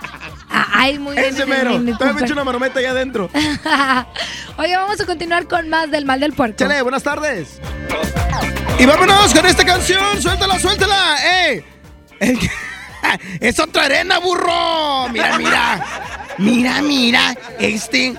Ah, 0.49 0.67
Ay, 0.73 0.99
muy 0.99 1.15
bien. 1.15 1.33
Ese 1.33 1.45
mero, 1.45 1.71
todavía 1.71 1.93
me 1.93 1.97
Cooper. 1.97 2.23
eché 2.25 2.33
una 2.33 2.43
marometa 2.43 2.79
allá 2.79 2.91
adentro. 2.91 3.29
Oye, 4.57 4.75
vamos 4.75 4.99
a 4.99 5.05
continuar 5.05 5.47
con 5.47 5.69
más 5.69 5.89
del 5.89 6.05
mal 6.05 6.19
del 6.19 6.33
puerco. 6.33 6.57
Chale, 6.57 6.81
buenas 6.81 7.03
tardes. 7.03 7.59
Y 8.79 8.85
vámonos 8.85 9.33
con 9.33 9.45
esta 9.45 9.63
canción, 9.65 10.21
suéltala, 10.21 10.59
suéltala, 10.59 11.15
¡eh! 11.47 11.65
El 12.19 12.37
que- 12.37 12.51
¡Es 13.39 13.59
otra 13.59 13.85
arena, 13.85 14.19
burro! 14.19 15.09
Mira, 15.09 15.37
mira. 15.37 15.85
Mira, 16.37 16.81
mira. 16.81 17.37
Este. 17.59 18.15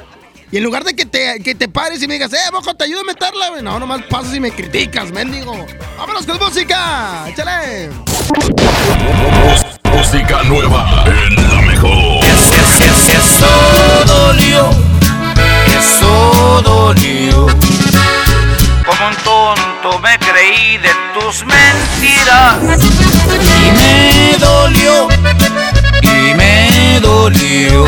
Y 0.50 0.58
en 0.58 0.62
lugar 0.62 0.84
de 0.84 0.94
que 0.94 1.04
te, 1.04 1.40
que 1.42 1.54
te 1.54 1.68
pares 1.68 2.00
y 2.02 2.06
me 2.06 2.14
digas, 2.14 2.32
eh, 2.32 2.50
mojo, 2.52 2.74
te 2.74 2.84
ayudo 2.84 3.00
a 3.00 3.04
meterla. 3.04 3.60
No, 3.62 3.80
nomás 3.80 4.02
pasas 4.04 4.34
y 4.34 4.40
me 4.40 4.52
criticas, 4.52 5.10
mendigo. 5.10 5.66
Vámonos 5.98 6.24
con 6.26 6.38
música. 6.38 7.24
Échale. 7.28 7.90
Música 9.92 10.42
nueva 10.44 11.04
en 11.06 11.34
la 11.48 11.62
mejor. 11.62 12.24
Eso 12.24 13.46
dolió, 14.06 14.70
eso 15.76 16.62
dolió. 16.62 17.33
Creí 20.54 20.78
de 20.78 20.88
tus 21.14 21.44
mentiras. 21.44 22.58
Y 23.62 23.72
me 23.72 24.38
dolió, 24.38 25.08
y 26.02 26.34
me 26.34 27.00
dolió. 27.00 27.84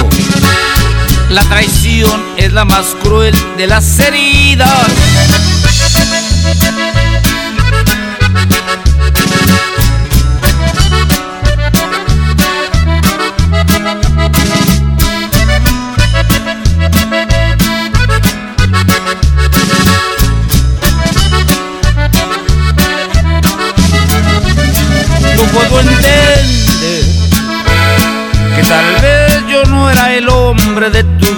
La 1.31 1.43
traición 1.43 2.23
es 2.37 2.53
la 2.53 2.65
más 2.65 2.87
cruel 3.03 3.35
de 3.57 3.67
las 3.67 3.99
heridas. 4.01 4.87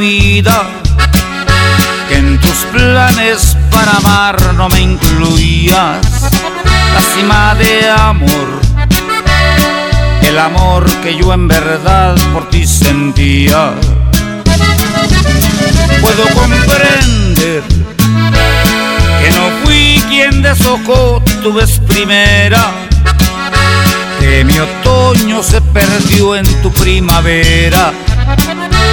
Que 0.08 2.16
en 2.16 2.40
tus 2.40 2.64
planes 2.72 3.54
para 3.70 3.92
amar 3.98 4.54
no 4.54 4.70
me 4.70 4.80
incluías. 4.80 6.00
La 6.94 7.02
cima 7.14 7.54
de 7.56 7.90
amor, 7.90 8.62
el 10.22 10.38
amor 10.38 10.86
que 11.02 11.14
yo 11.14 11.34
en 11.34 11.46
verdad 11.46 12.16
por 12.32 12.48
ti 12.48 12.66
sentía. 12.66 13.74
Puedo 16.00 16.24
comprender 16.34 17.62
que 19.20 19.30
no 19.36 19.50
fui 19.62 20.02
quien 20.08 20.40
deshojó 20.40 21.22
tu 21.42 21.52
vez 21.52 21.80
primera, 21.80 22.72
que 24.20 24.42
mi 24.42 24.58
otoño 24.58 25.42
se 25.42 25.60
perdió 25.60 26.34
en 26.34 26.46
tu 26.62 26.72
primavera, 26.72 27.92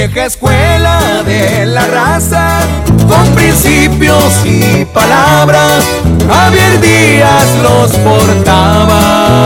Vieja 0.00 0.24
escuela 0.24 1.22
de 1.26 1.66
la 1.66 1.86
raza, 1.86 2.60
con 3.06 3.34
principios 3.34 4.32
y 4.46 4.86
palabras, 4.86 5.84
Javier 6.26 6.80
Díaz 6.80 7.46
los 7.62 7.90
portaba. 7.98 9.36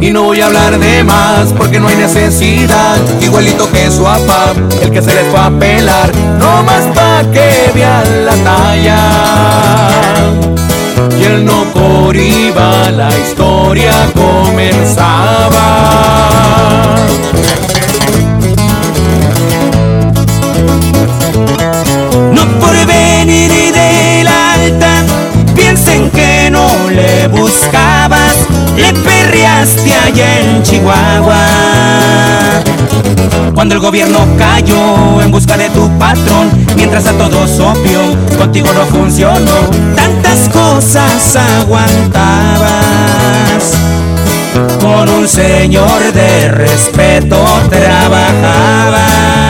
Y 0.00 0.10
no 0.10 0.24
voy 0.24 0.40
a 0.40 0.46
hablar 0.46 0.76
de 0.80 1.04
más 1.04 1.52
porque 1.56 1.78
no 1.78 1.86
hay 1.86 1.94
necesidad, 1.94 2.96
igualito 3.20 3.70
que 3.70 3.88
su 3.92 4.02
papá, 4.02 4.54
el 4.82 4.90
que 4.90 5.00
se 5.00 5.14
les 5.14 5.28
fue 5.28 5.38
a 5.38 5.50
pelar, 5.50 6.10
no 6.40 6.64
más 6.64 6.82
pa' 6.92 7.22
que 7.30 7.70
vean 7.72 8.26
la 8.26 8.34
talla. 8.42 8.98
Y 11.16 11.22
él 11.26 11.44
no 11.44 11.62
por 11.72 12.16
iba, 12.16 12.90
la 12.90 13.08
historia 13.16 13.92
comenzaba. 14.16 15.60
Buscabas, 27.28 28.34
le 28.76 28.92
perreaste 28.92 29.94
allá 29.94 30.40
en 30.40 30.62
Chihuahua. 30.62 31.36
Cuando 33.54 33.74
el 33.74 33.80
gobierno 33.80 34.18
cayó 34.38 35.20
en 35.20 35.30
busca 35.30 35.56
de 35.56 35.68
tu 35.70 35.88
patrón, 35.98 36.50
mientras 36.76 37.06
a 37.06 37.12
todos 37.12 37.58
obvio, 37.60 38.00
contigo 38.38 38.72
no 38.72 38.86
funcionó, 38.86 39.68
tantas 39.94 40.48
cosas 40.48 41.36
aguantabas. 41.36 42.70
Con 44.80 45.08
un 45.08 45.28
señor 45.28 46.12
de 46.12 46.48
respeto 46.48 47.44
trabajabas. 47.68 49.49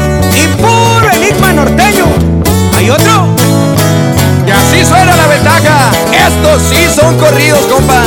¿Hay 2.75 2.89
otro? 2.89 3.27
Y 4.47 4.51
así 4.51 4.83
suena 4.83 5.15
la 5.15 5.27
ventaja. 5.27 5.91
Estos 6.11 6.61
sí 6.69 6.87
son 6.95 7.15
corridos, 7.17 7.59
compa. 7.67 8.01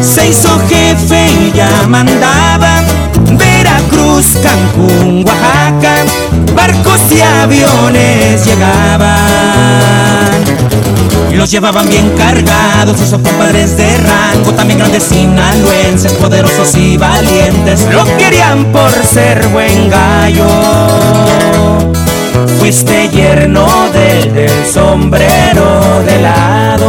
Se 0.00 0.28
hizo 0.28 0.60
jefe 0.68 1.26
y 1.40 1.52
ya 1.52 1.68
mandaba 1.88 2.82
Veracruz, 3.32 4.36
Cancún, 4.42 5.24
Oaxaca, 5.26 6.04
barcos 6.54 7.00
y 7.10 7.20
aviones 7.20 8.44
llegaban 8.46 10.23
y 11.30 11.36
los 11.36 11.50
llevaban 11.50 11.88
bien 11.88 12.10
cargados 12.16 12.98
son 13.08 13.22
compadres 13.22 13.76
de 13.76 13.96
rango, 13.98 14.52
también 14.52 14.78
grandes 14.78 15.02
sinaloenses, 15.04 16.12
poderosos 16.12 16.74
y 16.76 16.96
valientes, 16.96 17.86
lo 17.92 18.04
querían 18.16 18.64
por 18.72 18.90
ser 19.04 19.46
buen 19.48 19.90
gallo. 19.90 20.46
Fuiste 22.58 23.08
yerno 23.10 23.66
del, 23.92 24.32
del 24.34 24.66
sombrero 24.66 26.02
de 26.06 26.20
lado. 26.20 26.88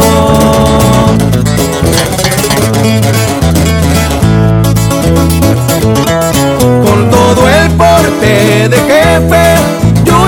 Con 6.84 7.10
todo 7.10 7.48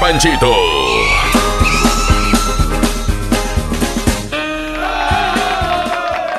Panchito. 0.00 0.48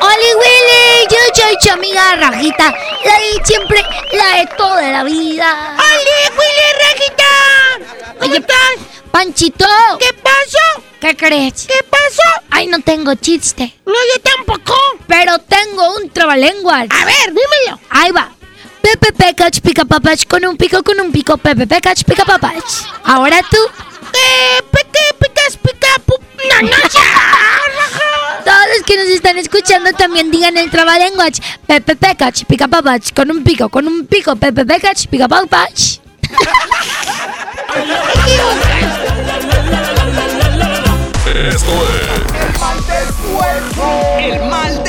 ¡Oli 0.01 0.31
Willy! 0.39 1.07
Yo 1.09 1.17
soy 1.35 1.55
su 1.61 1.71
amiga 1.73 2.15
Rajita, 2.15 2.73
la 3.03 3.19
de 3.19 3.45
siempre, 3.45 3.83
la 4.13 4.37
de 4.37 4.47
toda 4.55 4.81
la 4.91 5.03
vida. 5.03 5.75
¡Oli 5.75 6.37
Willy, 6.37 6.67
Rajita! 6.87 8.15
¿Cómo 8.19 8.33
estás? 8.33 8.75
Panchito. 9.11 9.65
¿Qué 9.99 10.13
pasó? 10.13 10.83
¿Qué 11.01 11.17
crees? 11.17 11.67
¿Qué 11.67 11.83
pasó? 11.83 12.45
Ay, 12.51 12.67
no 12.67 12.79
tengo 12.79 13.15
chiste. 13.15 13.75
No, 13.85 13.93
yo 13.93 14.21
tampoco. 14.21 14.75
Pero 15.05 15.37
tengo 15.39 15.97
un 15.97 16.09
trabalenguas. 16.11 16.87
A 16.89 17.05
ver, 17.05 17.27
dímelo. 17.27 17.79
Ahí 17.89 18.11
va. 18.11 18.31
Pepe 18.81 19.13
Pecach 19.13 19.61
pica 19.61 19.85
papach 19.85 20.25
con 20.27 20.45
un 20.45 20.57
pico 20.57 20.81
con 20.83 20.99
un 20.99 21.11
pico. 21.11 21.37
Pepe 21.37 21.67
Pecach 21.67 22.03
pica 22.03 22.25
papach. 22.25 22.63
Ahora 23.03 23.41
tú. 23.49 23.57
Picas 25.19 25.57
pica 25.57 25.87
Todos 28.45 28.65
los 28.75 28.83
que 28.85 28.97
nos 28.97 29.07
están 29.07 29.37
escuchando 29.37 29.91
también 29.93 30.31
digan 30.31 30.57
el 30.57 30.71
trabalenguas. 30.71 31.41
Pepe 31.67 31.95
Pecach 31.95 32.45
pica 32.45 32.67
papach 32.67 33.13
con 33.13 33.29
un 33.31 33.43
pico 33.43 33.69
con 33.69 33.87
un 33.87 34.07
pico. 34.07 34.35
Pepe 34.35 34.65
Pecach 34.65 35.07
pica 35.07 35.27
papach. 35.27 35.99
Esto 41.29 41.45
es 41.45 41.63
El 42.33 42.59
mal 42.59 42.77
del 42.87 43.07
puerco. 43.13 44.17
El 44.19 44.49
mal 44.49 44.83
del. 44.83 44.88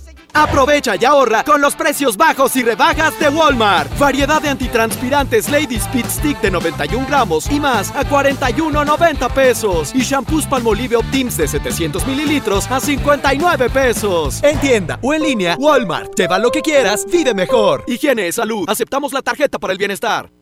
Aprovecha 0.33 0.95
y 0.99 1.05
ahorra 1.05 1.43
con 1.43 1.61
los 1.61 1.75
precios 1.75 2.17
bajos 2.17 2.55
y 2.55 2.63
rebajas 2.63 3.19
de 3.19 3.29
Walmart. 3.29 3.97
Variedad 3.97 4.41
de 4.41 4.49
antitranspirantes 4.49 5.49
Lady 5.49 5.75
Speed 5.75 6.05
Stick 6.07 6.41
de 6.41 6.51
91 6.51 7.05
gramos 7.07 7.49
y 7.51 7.59
más 7.59 7.91
a 7.91 8.03
41.90 8.03 9.29
pesos. 9.33 9.91
Y 9.93 10.01
shampoos 10.01 10.45
Palmolive 10.45 10.95
Optims 10.95 11.37
de 11.37 11.47
700 11.47 12.05
mililitros 12.07 12.69
a 12.71 12.79
59 12.79 13.69
pesos. 13.69 14.43
En 14.43 14.59
tienda 14.59 14.99
o 15.01 15.13
en 15.13 15.23
línea, 15.23 15.55
Walmart. 15.59 16.15
Lleva 16.17 16.39
lo 16.39 16.51
que 16.51 16.61
quieras, 16.61 17.05
vive 17.11 17.33
mejor. 17.33 17.83
Higiene 17.87 18.31
salud. 18.31 18.65
Aceptamos 18.67 19.13
la 19.13 19.21
tarjeta 19.21 19.59
para 19.59 19.73
el 19.73 19.79
bienestar. 19.79 20.29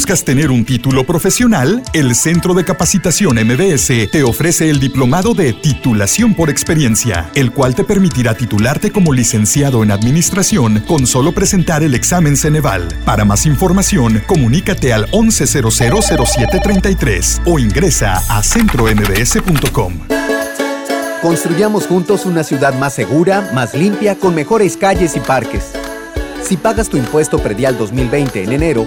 ¿Buscas 0.00 0.24
tener 0.24 0.50
un 0.50 0.64
título 0.64 1.04
profesional? 1.04 1.82
El 1.92 2.14
Centro 2.14 2.54
de 2.54 2.64
Capacitación 2.64 3.36
MBS 3.36 4.08
te 4.10 4.22
ofrece 4.22 4.70
el 4.70 4.80
diplomado 4.80 5.34
de 5.34 5.52
titulación 5.52 6.32
por 6.32 6.48
experiencia, 6.48 7.30
el 7.34 7.52
cual 7.52 7.74
te 7.74 7.84
permitirá 7.84 8.34
titularte 8.34 8.92
como 8.92 9.12
licenciado 9.12 9.82
en 9.82 9.90
administración 9.90 10.82
con 10.88 11.06
solo 11.06 11.32
presentar 11.32 11.82
el 11.82 11.94
examen 11.94 12.38
Ceneval. 12.38 12.88
Para 13.04 13.26
más 13.26 13.44
información, 13.44 14.22
comunícate 14.26 14.94
al 14.94 15.06
11000733 15.10 17.42
o 17.44 17.58
ingresa 17.58 18.22
a 18.26 18.42
centrombs.com. 18.42 19.92
Construyamos 21.20 21.86
juntos 21.86 22.24
una 22.24 22.42
ciudad 22.42 22.72
más 22.78 22.94
segura, 22.94 23.50
más 23.52 23.74
limpia, 23.74 24.14
con 24.14 24.34
mejores 24.34 24.78
calles 24.78 25.14
y 25.14 25.20
parques. 25.20 25.72
Si 26.42 26.56
pagas 26.56 26.88
tu 26.88 26.96
impuesto 26.96 27.38
predial 27.38 27.76
2020 27.76 28.44
en 28.44 28.52
enero, 28.52 28.86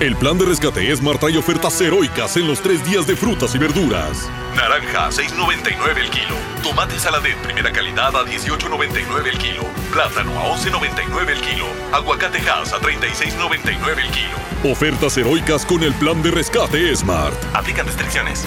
El 0.00 0.16
plan 0.16 0.38
de 0.38 0.46
rescate 0.46 0.96
Smart 0.96 1.20
trae 1.20 1.36
ofertas 1.36 1.78
heroicas 1.78 2.34
en 2.38 2.46
los 2.46 2.62
tres 2.62 2.82
días 2.82 3.06
de 3.06 3.14
frutas 3.14 3.54
y 3.54 3.58
verduras. 3.58 4.30
Naranja, 4.56 5.10
6.99 5.10 5.98
el 5.98 6.08
kilo. 6.08 6.36
Tomate 6.62 6.98
saladet 6.98 7.36
primera 7.42 7.70
calidad 7.70 8.16
a 8.16 8.24
18.99 8.24 9.26
el 9.26 9.36
kilo. 9.36 9.62
Plátano 9.92 10.40
a 10.40 10.56
11.99 10.56 11.28
el 11.28 11.40
kilo. 11.42 11.66
Aguacate 11.92 12.38
Hass 12.38 12.72
a 12.72 12.80
36.99 12.80 13.98
el 13.98 14.10
kilo. 14.10 14.72
Ofertas 14.72 15.18
heroicas 15.18 15.66
con 15.66 15.82
el 15.82 15.92
plan 15.92 16.22
de 16.22 16.30
rescate 16.30 16.96
Smart. 16.96 17.34
Aplican 17.54 17.84
restricciones. 17.84 18.46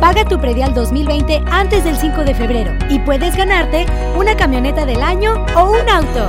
Paga 0.00 0.24
tu 0.24 0.40
predial 0.40 0.72
2020 0.72 1.42
antes 1.50 1.84
del 1.84 1.96
5 1.96 2.22
de 2.22 2.34
febrero 2.34 2.72
y 2.88 2.98
puedes 3.00 3.36
ganarte 3.36 3.86
una 4.16 4.36
camioneta 4.36 4.86
del 4.86 5.02
año 5.02 5.44
o 5.56 5.72
un 5.72 5.88
auto. 5.88 6.28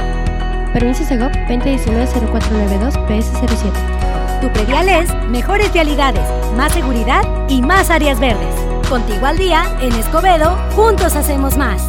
Permiso 0.74 1.04
Segov 1.06 1.32
2019-0492 1.48 3.08
PS07. 3.08 4.41
Tu 4.41 4.50
predial 4.52 4.89
es 4.89 5.13
mejores 5.30 5.72
vialidades, 5.72 6.24
más 6.56 6.72
seguridad 6.74 7.24
y 7.50 7.62
más 7.62 7.89
áreas 7.89 8.20
verdes. 8.20 8.56
Contigo 8.89 9.26
al 9.26 9.38
día, 9.38 9.63
en 9.82 9.94
Escobedo, 9.94 10.58
juntos 10.76 11.15
hacemos 11.15 11.58
más. 11.58 11.82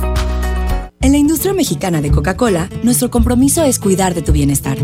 En 1.00 1.12
la 1.12 1.18
industria 1.18 1.52
mexicana 1.52 2.00
de 2.00 2.12
Coca-Cola, 2.12 2.68
nuestro 2.84 3.10
compromiso 3.10 3.64
es 3.64 3.80
cuidar 3.80 4.14
de 4.14 4.22
tu 4.22 4.30
bienestar. 4.32 4.78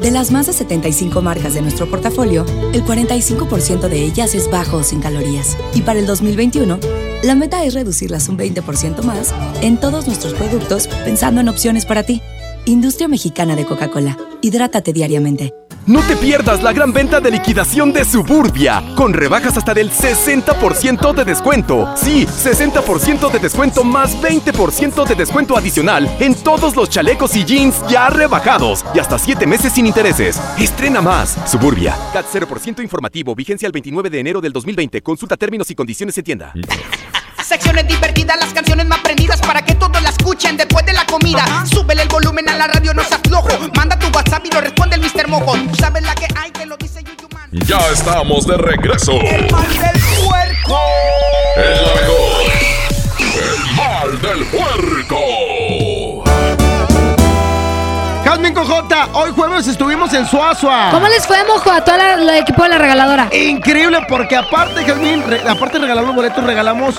De 0.00 0.10
las 0.10 0.30
más 0.30 0.46
de 0.46 0.54
75 0.54 1.20
marcas 1.20 1.52
de 1.52 1.60
nuestro 1.60 1.88
portafolio, 1.90 2.46
el 2.72 2.82
45% 2.82 3.88
de 3.88 4.02
ellas 4.02 4.34
es 4.34 4.50
bajo 4.50 4.78
o 4.78 4.82
sin 4.82 5.00
calorías. 5.00 5.58
Y 5.74 5.82
para 5.82 5.98
el 5.98 6.06
2021, 6.06 6.78
la 7.22 7.34
meta 7.34 7.62
es 7.64 7.74
reducirlas 7.74 8.28
un 8.30 8.38
20% 8.38 9.02
más 9.02 9.34
en 9.60 9.78
todos 9.78 10.06
nuestros 10.06 10.32
productos 10.32 10.88
pensando 11.04 11.42
en 11.42 11.50
opciones 11.50 11.84
para 11.84 12.02
ti. 12.02 12.22
Industria 12.64 13.08
mexicana 13.08 13.56
de 13.56 13.66
Coca-Cola. 13.66 14.16
Hidrátate 14.40 14.94
diariamente. 14.94 15.52
No 15.86 16.02
te 16.02 16.14
pierdas 16.16 16.62
la 16.62 16.72
gran 16.72 16.92
venta 16.92 17.20
de 17.20 17.30
liquidación 17.30 17.92
de 17.92 18.04
Suburbia, 18.04 18.82
con 18.96 19.12
rebajas 19.12 19.56
hasta 19.56 19.74
del 19.74 19.90
60% 19.90 21.14
de 21.14 21.24
descuento. 21.24 21.92
Sí, 21.96 22.26
60% 22.26 23.30
de 23.30 23.38
descuento 23.38 23.82
más 23.82 24.16
20% 24.20 25.06
de 25.06 25.14
descuento 25.14 25.56
adicional 25.56 26.08
en 26.20 26.34
todos 26.34 26.76
los 26.76 26.90
chalecos 26.90 27.34
y 27.34 27.44
jeans 27.44 27.82
ya 27.88 28.10
rebajados 28.10 28.84
y 28.94 28.98
hasta 28.98 29.18
7 29.18 29.46
meses 29.46 29.72
sin 29.72 29.86
intereses. 29.86 30.40
Estrena 30.58 31.00
más. 31.00 31.36
Suburbia. 31.46 31.96
CAT 32.12 32.26
0% 32.32 32.82
informativo, 32.82 33.34
vigencia 33.34 33.66
el 33.66 33.72
29 33.72 34.10
de 34.10 34.20
enero 34.20 34.40
del 34.40 34.52
2020. 34.52 35.02
Consulta 35.02 35.36
términos 35.36 35.70
y 35.70 35.74
condiciones 35.74 36.16
en 36.18 36.24
tienda. 36.24 36.52
Secciones 37.50 37.84
divertidas, 37.88 38.38
las 38.38 38.52
canciones 38.52 38.86
más 38.86 39.00
prendidas 39.00 39.40
para 39.40 39.60
que 39.64 39.74
todos 39.74 40.00
la 40.00 40.10
escuchen 40.10 40.56
después 40.56 40.86
de 40.86 40.92
la 40.92 41.04
comida. 41.04 41.44
Súbele 41.66 42.02
el 42.02 42.08
volumen 42.08 42.48
a 42.48 42.56
la 42.56 42.68
radio, 42.68 42.94
no 42.94 43.02
se 43.02 43.16
aflojo. 43.16 43.48
Manda 43.74 43.98
tu 43.98 44.06
WhatsApp 44.16 44.46
y 44.46 44.54
lo 44.54 44.60
responde 44.60 44.94
el 44.94 45.02
Mr. 45.02 45.26
Mojo. 45.26 45.54
Tú 45.68 45.74
sabes 45.74 46.04
la 46.04 46.14
que 46.14 46.28
hay, 46.36 46.52
que 46.52 46.64
lo 46.64 46.76
dice 46.76 47.02
Yuyuman. 47.02 47.50
Ya 47.66 47.80
estamos 47.88 48.46
de 48.46 48.56
regreso. 48.56 49.14
El 49.20 49.50
mal 49.50 49.66
del 49.66 50.00
puerco. 50.24 50.78
Es 51.56 51.82
la 51.82 51.94
mejor. 52.00 52.52
El 53.18 53.74
mal 53.74 54.22
del 54.22 54.44
puerco. 54.46 55.59
Cojota, 58.64 59.08
hoy 59.14 59.30
jueves 59.34 59.66
estuvimos 59.68 60.12
en 60.12 60.26
Suazua. 60.26 60.88
¿Cómo 60.90 61.08
les 61.08 61.26
fue, 61.26 61.42
mojo, 61.44 61.70
a 61.70 61.82
todo 61.82 61.96
la- 61.96 62.12
el 62.12 62.28
equipo 62.28 62.62
de 62.64 62.68
la 62.68 62.76
regaladora? 62.76 63.28
Increíble, 63.34 64.00
porque 64.06 64.36
aparte, 64.36 64.84
Jazmín, 64.84 65.22
re- 65.26 65.40
aparte 65.48 65.76
de 65.78 65.82
regalar 65.84 66.04
los 66.04 66.14
boletos, 66.14 66.44
regalamos 66.44 66.96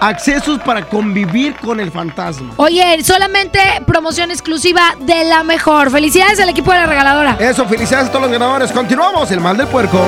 accesos 0.00 0.58
para 0.58 0.84
convivir 0.88 1.54
con 1.54 1.78
el 1.78 1.92
fantasma. 1.92 2.52
Oye, 2.56 3.04
solamente 3.04 3.60
promoción 3.86 4.32
exclusiva 4.32 4.96
de 4.98 5.22
la 5.22 5.44
mejor. 5.44 5.92
Felicidades 5.92 6.40
al 6.40 6.48
equipo 6.48 6.72
de 6.72 6.78
la 6.78 6.86
regaladora. 6.86 7.36
Eso, 7.38 7.64
felicidades 7.66 8.08
a 8.08 8.10
todos 8.10 8.22
los 8.22 8.32
ganadores. 8.32 8.72
Continuamos, 8.72 9.30
el 9.30 9.40
mal 9.40 9.56
del 9.56 9.68
puerco. 9.68 10.04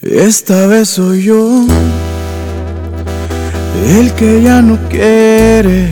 Esta 0.00 0.66
vez 0.66 0.90
soy 0.90 1.24
yo 1.24 1.64
el 3.86 4.12
que 4.14 4.42
ya 4.42 4.60
no 4.60 4.78
quiere 4.88 5.90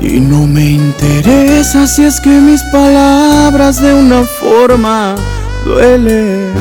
y 0.00 0.20
no 0.20 0.46
me 0.46 0.64
interesa 0.72 1.86
si 1.86 2.04
es 2.04 2.20
que 2.20 2.30
mis 2.30 2.62
palabras 2.64 3.80
de 3.80 3.94
una 3.94 4.22
forma 4.22 5.16
duelen. 5.64 6.52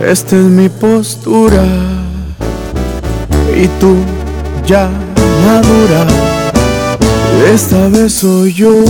Esta 0.00 0.36
es 0.36 0.42
mi 0.42 0.68
postura 0.68 1.64
y 3.54 3.66
tú 3.78 3.96
ya 4.66 4.88
madura. 5.46 6.06
Esta 7.52 7.88
vez 7.88 8.14
soy 8.14 8.52
yo 8.52 8.84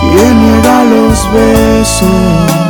quien 0.00 0.42
niega 0.42 0.84
los 0.84 1.32
besos. 1.32 2.69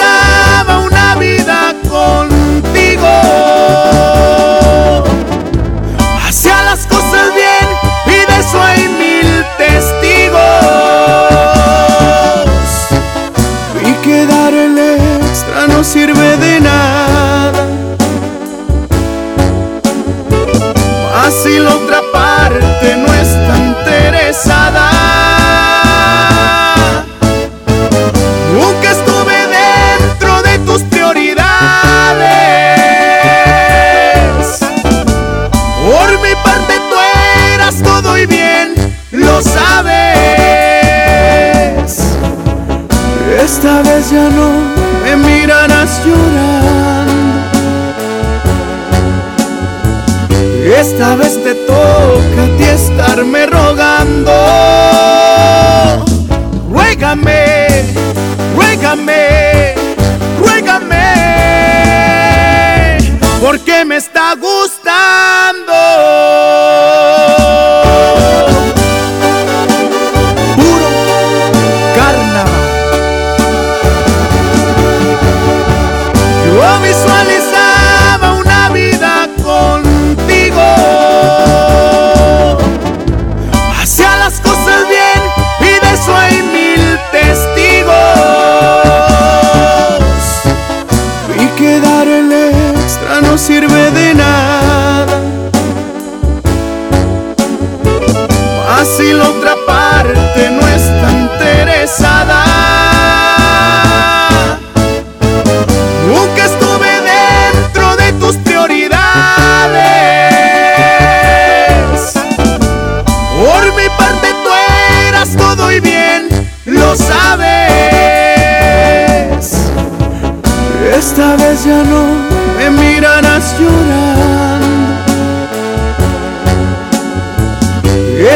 Esta 50.81 51.15
vez 51.15 51.37
te 51.43 51.53
toca 51.53 52.43
a 52.43 52.57
ti 52.57 52.63
estarme. 52.63 53.60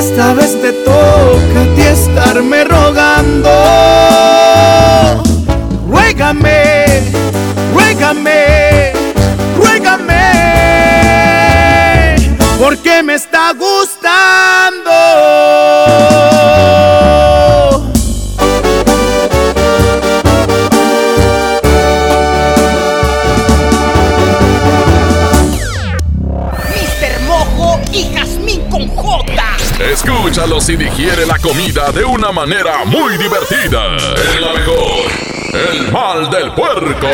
Esta 0.07 0.35
vez 0.35 0.61
te 0.61 0.71
toca 0.71 1.61
a 1.61 1.75
ti 1.75 1.81
estarme 1.81 2.63
rogando. 2.63 3.49
Ruégame, 5.89 6.85
ruégame, 7.73 8.44
Escúchalo 30.45 30.61
si 30.61 30.75
digiere 30.75 31.25
la 31.25 31.39
comida 31.39 31.91
de 31.91 32.05
una 32.05 32.31
manera 32.31 32.85
muy 32.85 33.17
divertida. 33.17 33.95
Es 33.95 34.39
la 34.39 34.53
mejor. 34.53 35.11
El 35.71 35.91
mal 35.91 36.29
del 36.29 36.51
puerco. 36.53 37.07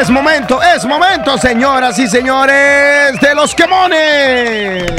Es 0.00 0.08
momento, 0.08 0.62
es 0.62 0.86
momento, 0.86 1.36
señoras 1.36 1.98
y 1.98 2.08
señores, 2.08 3.20
de 3.20 3.34
los 3.34 3.54
quemones. 3.54 4.90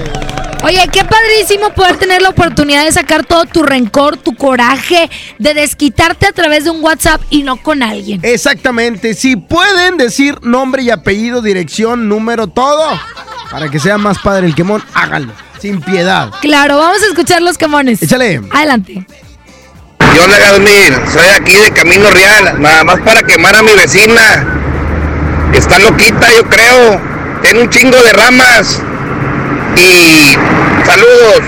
Oye, 0.63 0.87
qué 0.91 1.03
padrísimo 1.03 1.71
poder 1.71 1.97
tener 1.97 2.21
la 2.21 2.29
oportunidad 2.29 2.85
de 2.85 2.91
sacar 2.91 3.23
todo 3.25 3.45
tu 3.45 3.63
rencor, 3.63 4.17
tu 4.17 4.35
coraje, 4.35 5.09
de 5.45 5.53
desquitarte 5.53 6.25
a 6.25 6.31
través 6.31 6.63
de 6.63 6.71
un 6.71 6.83
WhatsApp 6.83 7.21
y 7.29 7.43
no 7.43 7.57
con 7.57 7.83
alguien. 7.83 8.19
Exactamente, 8.23 9.13
si 9.13 9.35
pueden 9.35 9.97
decir 9.97 10.39
nombre 10.41 10.81
y 10.81 10.89
apellido, 10.89 11.43
dirección, 11.43 12.09
número, 12.09 12.47
todo, 12.47 12.99
para 13.51 13.69
que 13.69 13.79
sea 13.79 13.99
más 13.99 14.17
padre 14.17 14.47
el 14.47 14.55
quemón, 14.55 14.83
háganlo, 14.95 15.33
sin 15.61 15.81
piedad. 15.81 16.31
Claro, 16.41 16.77
vamos 16.77 17.03
a 17.03 17.05
escuchar 17.05 17.43
los 17.43 17.59
quemones. 17.59 18.01
Échale. 18.01 18.41
Adelante. 18.51 19.05
Yo 20.15 20.23
hola 20.23 20.39
Gazmín, 20.39 20.93
soy 21.13 21.27
aquí 21.39 21.53
de 21.53 21.71
Camino 21.71 22.09
Real, 22.09 22.59
nada 22.59 22.83
más 22.83 22.99
para 23.01 23.21
quemar 23.21 23.55
a 23.55 23.61
mi 23.61 23.73
vecina. 23.73 24.45
Está 25.53 25.77
loquita, 25.77 26.27
yo 26.35 26.49
creo. 26.49 27.01
Tiene 27.43 27.61
un 27.61 27.69
chingo 27.69 28.01
de 28.01 28.13
ramas. 28.13 28.81
Y 29.77 30.31
saludos. 30.85 31.41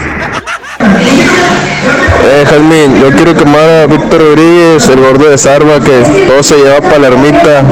Jazmín, 2.50 3.00
yo 3.02 3.12
quiero 3.12 3.36
quemar 3.36 3.70
a 3.70 3.88
Víctor 3.88 4.22
Rodríguez, 4.22 4.88
el 4.88 5.00
gordo 5.02 5.30
de 5.30 5.38
Sarva, 5.38 5.80
que 5.80 6.26
todo 6.28 6.41
se 6.41 6.56
lleva 6.56 6.80
para 6.80 7.00
la 7.00 7.08
ermita. 7.08 7.64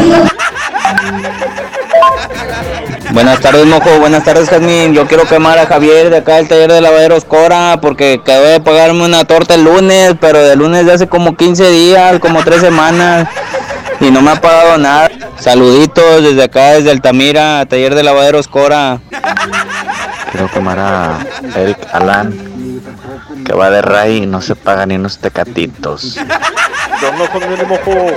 Buenas 3.11 3.39
tardes, 3.39 3.65
mojo. 3.65 3.89
Buenas 3.99 4.25
tardes, 4.25 4.49
Jazmín. 4.49 4.93
Yo 4.93 5.07
quiero 5.07 5.23
quemar 5.23 5.57
a 5.57 5.65
Javier 5.65 6.09
de 6.09 6.17
acá 6.17 6.35
del 6.35 6.49
taller 6.49 6.71
de 6.71 6.81
lavaderos 6.81 7.23
Cora 7.23 7.79
porque 7.81 8.19
acabé 8.21 8.49
de 8.49 8.59
pagarme 8.59 9.05
una 9.05 9.23
torta 9.23 9.55
el 9.55 9.63
lunes, 9.63 10.15
pero 10.19 10.43
de 10.43 10.57
lunes 10.57 10.85
de 10.85 10.93
hace 10.93 11.07
como 11.07 11.37
15 11.37 11.71
días, 11.71 12.19
como 12.19 12.43
3 12.43 12.59
semanas, 12.59 13.29
y 14.01 14.11
no 14.11 14.21
me 14.21 14.31
ha 14.31 14.41
pagado 14.41 14.77
nada. 14.77 15.09
Saluditos 15.39 16.21
desde 16.23 16.43
acá, 16.43 16.73
desde 16.73 16.91
Altamira, 16.91 17.65
taller 17.65 17.95
de 17.95 18.03
lavaderos 18.03 18.49
Cora. 18.49 18.99
Quiero 20.31 20.51
quemar 20.51 20.79
a 20.79 21.19
Eric 21.55 21.77
Alan, 21.93 22.37
que 23.45 23.53
va 23.53 23.69
de 23.69 23.81
ray 23.81 24.23
y 24.23 24.25
no 24.25 24.41
se 24.41 24.55
paga 24.55 24.85
ni 24.85 24.95
unos 24.95 25.19
tecatitos. 25.19 26.15
Yo 27.01 27.11
no 27.11 27.57
mi 27.57 27.65
mojo. 27.65 28.07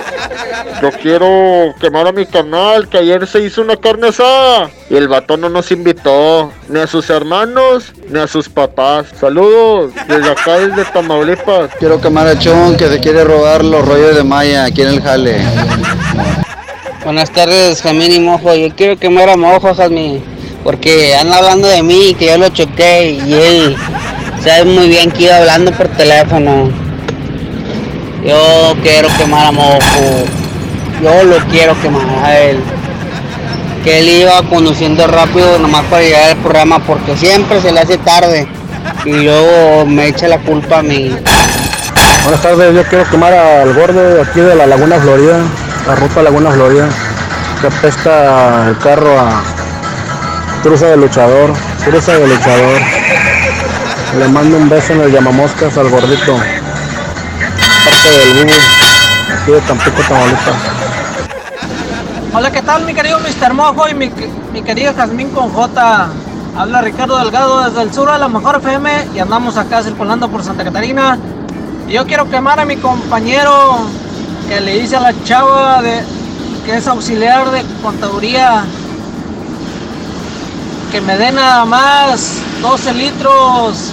Yo 0.80 0.90
quiero 1.02 1.74
quemar 1.80 2.06
a 2.06 2.12
mi 2.12 2.24
carnal, 2.24 2.88
que 2.88 2.98
ayer 2.98 3.26
se 3.26 3.40
hizo 3.40 3.60
una 3.60 3.76
carne 3.76 4.08
asada. 4.08 4.70
Y 4.88 4.96
el 4.96 5.08
vato 5.08 5.36
no 5.36 5.48
nos 5.48 5.70
invitó, 5.70 6.52
ni 6.68 6.80
a 6.80 6.86
sus 6.86 7.10
hermanos, 7.10 7.92
ni 8.08 8.18
a 8.18 8.26
sus 8.26 8.48
papás. 8.48 9.08
Saludos, 9.20 9.92
desde 10.06 10.30
acá, 10.30 10.58
desde 10.58 10.84
Tamaulipas. 10.86 11.70
Quiero 11.78 12.00
quemar 12.00 12.26
a 12.28 12.38
Chon 12.38 12.76
que 12.76 12.88
se 12.88 13.00
quiere 13.00 13.24
robar 13.24 13.64
los 13.64 13.86
rollos 13.86 14.16
de 14.16 14.24
Maya 14.24 14.64
aquí 14.64 14.82
en 14.82 14.88
el 14.88 15.02
jale. 15.02 15.42
Buenas 17.04 17.30
tardes, 17.30 17.82
Jamín 17.82 18.12
y 18.12 18.20
Mojo. 18.20 18.54
Yo 18.54 18.74
quiero 18.74 18.96
quemar 18.96 19.28
a 19.28 19.36
Mojo, 19.36 19.74
Jamín, 19.74 20.24
porque 20.62 21.16
anda 21.16 21.38
hablando 21.38 21.68
de 21.68 21.82
mí, 21.82 22.14
que 22.18 22.26
yo 22.26 22.38
lo 22.38 22.48
choqué 22.48 23.10
y 23.26 23.34
él 23.34 23.76
sabe 24.42 24.64
muy 24.64 24.88
bien 24.88 25.10
que 25.10 25.24
iba 25.24 25.36
hablando 25.36 25.72
por 25.72 25.88
teléfono. 25.88 26.70
Yo 28.24 28.74
quiero 28.82 29.08
quemar 29.16 29.46
a 29.46 29.52
Mojo. 29.52 30.24
Yo 31.02 31.24
lo 31.24 31.38
quiero 31.46 31.80
quemar 31.80 32.06
a 32.24 32.38
él. 32.38 32.60
Que 33.84 34.00
él 34.00 34.08
iba 34.08 34.42
conduciendo 34.48 35.06
rápido 35.06 35.58
nomás 35.58 35.84
para 35.84 36.02
llegar 36.02 36.30
al 36.30 36.36
programa 36.36 36.78
porque 36.80 37.16
siempre 37.16 37.60
se 37.60 37.72
le 37.72 37.80
hace 37.80 37.98
tarde. 37.98 38.46
Y 39.04 39.12
luego 39.12 39.86
me 39.86 40.08
echa 40.08 40.28
la 40.28 40.38
culpa 40.38 40.80
a 40.80 40.82
mí. 40.82 41.16
Buenas 42.24 42.42
tardes, 42.42 42.74
yo 42.74 42.84
quiero 42.84 43.08
quemar 43.08 43.32
al 43.32 43.72
gordo 43.72 44.14
de 44.14 44.22
aquí 44.22 44.40
de 44.40 44.54
la 44.54 44.66
Laguna 44.66 44.98
Florida, 44.98 45.38
la 45.86 45.94
ruta 45.94 46.22
Laguna 46.22 46.50
Florida, 46.50 46.88
que 47.60 47.66
apesta 47.68 48.68
el 48.68 48.78
carro 48.78 49.18
a 49.18 49.42
cruza 50.62 50.86
de 50.88 50.96
luchador, 50.96 51.54
cruza 51.84 52.18
de 52.18 52.28
luchador. 52.28 53.07
Le 54.16 54.26
mando 54.26 54.56
un 54.56 54.68
beso 54.70 54.94
en 54.94 55.02
el 55.02 55.12
llamamoscas 55.12 55.76
al 55.76 55.90
gordito, 55.90 56.34
parte 57.84 58.10
del 58.10 58.44
Bubu, 58.44 58.54
aquí 59.34 59.52
de 59.52 59.60
Tampico, 59.60 60.02
Tamaulipas. 60.08 60.54
Hola, 62.32 62.50
¿qué 62.50 62.62
tal 62.62 62.84
mi 62.86 62.94
querido 62.94 63.18
Mr. 63.20 63.52
Mojo 63.52 63.86
y 63.88 63.94
mi, 63.94 64.10
mi 64.52 64.62
querido 64.62 64.94
Jazmín 64.94 65.28
con 65.30 65.50
J? 65.52 66.08
Habla 66.56 66.80
Ricardo 66.80 67.18
Delgado 67.18 67.68
desde 67.68 67.82
el 67.82 67.92
sur 67.92 68.10
de 68.10 68.18
la 68.18 68.28
Mejor 68.28 68.56
FM 68.56 69.08
y 69.14 69.18
andamos 69.18 69.58
acá 69.58 69.82
circulando 69.82 70.28
por 70.30 70.42
Santa 70.42 70.64
Catarina. 70.64 71.18
Yo 71.88 72.06
quiero 72.06 72.30
quemar 72.30 72.60
a 72.60 72.64
mi 72.64 72.76
compañero 72.76 73.80
que 74.48 74.60
le 74.60 74.80
dice 74.80 74.96
a 74.96 75.00
la 75.00 75.12
chava 75.24 75.82
de, 75.82 76.02
que 76.64 76.76
es 76.76 76.86
auxiliar 76.86 77.50
de 77.50 77.62
contaduría 77.82 78.64
que 80.90 81.00
me 81.02 81.18
dé 81.18 81.30
nada 81.30 81.66
más 81.66 82.42
12 82.60 82.94
litros 82.94 83.90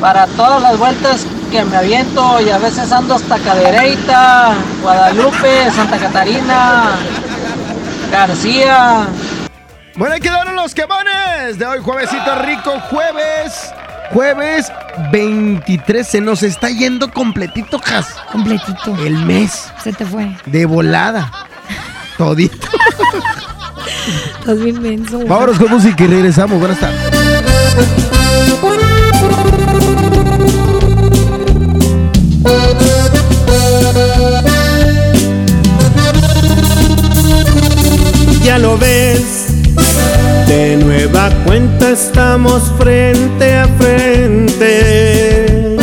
para 0.00 0.26
todas 0.28 0.62
las 0.62 0.78
vueltas 0.78 1.26
que 1.50 1.64
me 1.64 1.76
aviento 1.76 2.40
y 2.40 2.50
a 2.50 2.58
veces 2.58 2.90
ando 2.92 3.14
hasta 3.14 3.38
Cadereyta, 3.38 4.54
Guadalupe, 4.82 5.70
Santa 5.74 5.98
Catarina, 5.98 6.96
García. 8.10 9.06
Bueno, 9.96 10.14
ahí 10.14 10.20
quedaron 10.20 10.56
los 10.56 10.74
quemones 10.74 11.58
de 11.58 11.66
hoy, 11.66 11.80
juevesito 11.82 12.34
rico, 12.42 12.72
jueves. 12.90 13.72
Jueves 14.12 14.72
23, 15.10 16.06
se 16.06 16.20
nos 16.20 16.42
está 16.42 16.70
yendo 16.70 17.10
completito, 17.10 17.80
Jas. 17.80 18.14
Completito. 18.30 18.96
El 19.04 19.16
mes. 19.24 19.72
Se 19.82 19.92
te 19.92 20.06
fue. 20.06 20.36
De 20.46 20.64
volada. 20.64 21.32
Todito. 22.16 22.68
Estás 24.38 24.60
bien 24.60 24.80
menso. 24.80 25.18
Vámonos 25.26 25.58
con 25.58 25.70
música 25.70 26.04
y 26.04 26.06
regresamos. 26.06 26.58
Buenas 26.60 26.78
tardes. 26.78 27.05
Ya 38.42 38.58
lo 38.58 38.78
ves, 38.78 39.46
de 40.46 40.76
nueva 40.76 41.30
cuenta 41.44 41.90
estamos 41.90 42.62
frente 42.78 43.54
a 43.54 43.66
frente. 43.78 45.76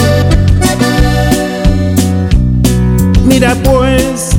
Mira 3.26 3.56
pues, 3.64 4.30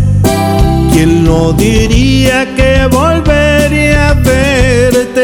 ¿quién 0.92 1.24
no 1.24 1.52
diría 1.52 2.46
que 2.56 2.86
volvería 2.90 4.10
a 4.10 4.14
verte? 4.14 5.23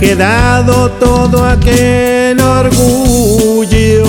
Quedado 0.00 0.90
todo 0.92 1.44
aquel 1.44 2.40
orgullo? 2.40 4.00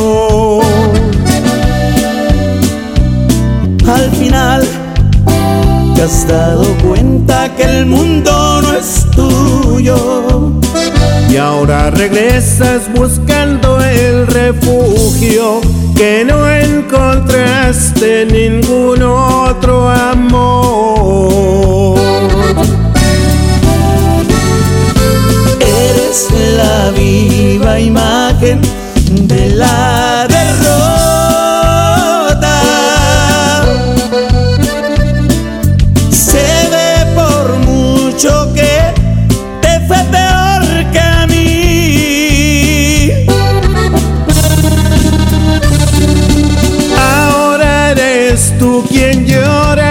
Al 3.85 4.09
final 4.11 4.65
te 5.93 6.01
has 6.01 6.25
dado 6.27 6.63
cuenta 6.77 7.53
que 7.55 7.63
el 7.63 7.85
mundo 7.85 8.61
no 8.61 8.73
es 8.73 9.05
tuyo 9.11 10.53
y 11.29 11.35
ahora 11.35 11.91
regresas 11.91 12.89
buscando 12.95 13.81
el 13.81 14.27
refugio 14.27 15.59
que 15.95 16.23
no 16.25 16.49
encontraste 16.49 18.21
en 18.21 18.29
ningún 18.61 19.03
otro 19.03 19.89
amor. 19.89 21.51
Eres 26.11 26.27
la 26.57 26.91
viva 26.91 27.79
imagen 27.79 28.59
de 29.29 29.51
la 29.51 30.27
derrota. 30.27 30.83
Se 36.11 36.43
ve 36.69 37.05
por 37.15 37.55
mucho 37.59 38.51
que 38.53 38.93
te 39.61 39.79
fue 39.87 40.03
peor 40.11 40.91
que 40.91 40.99
a 40.99 41.25
mí. 41.27 43.25
Ahora 46.99 47.91
eres 47.91 48.51
tú 48.59 48.83
quien 48.89 49.25
llora 49.25 49.90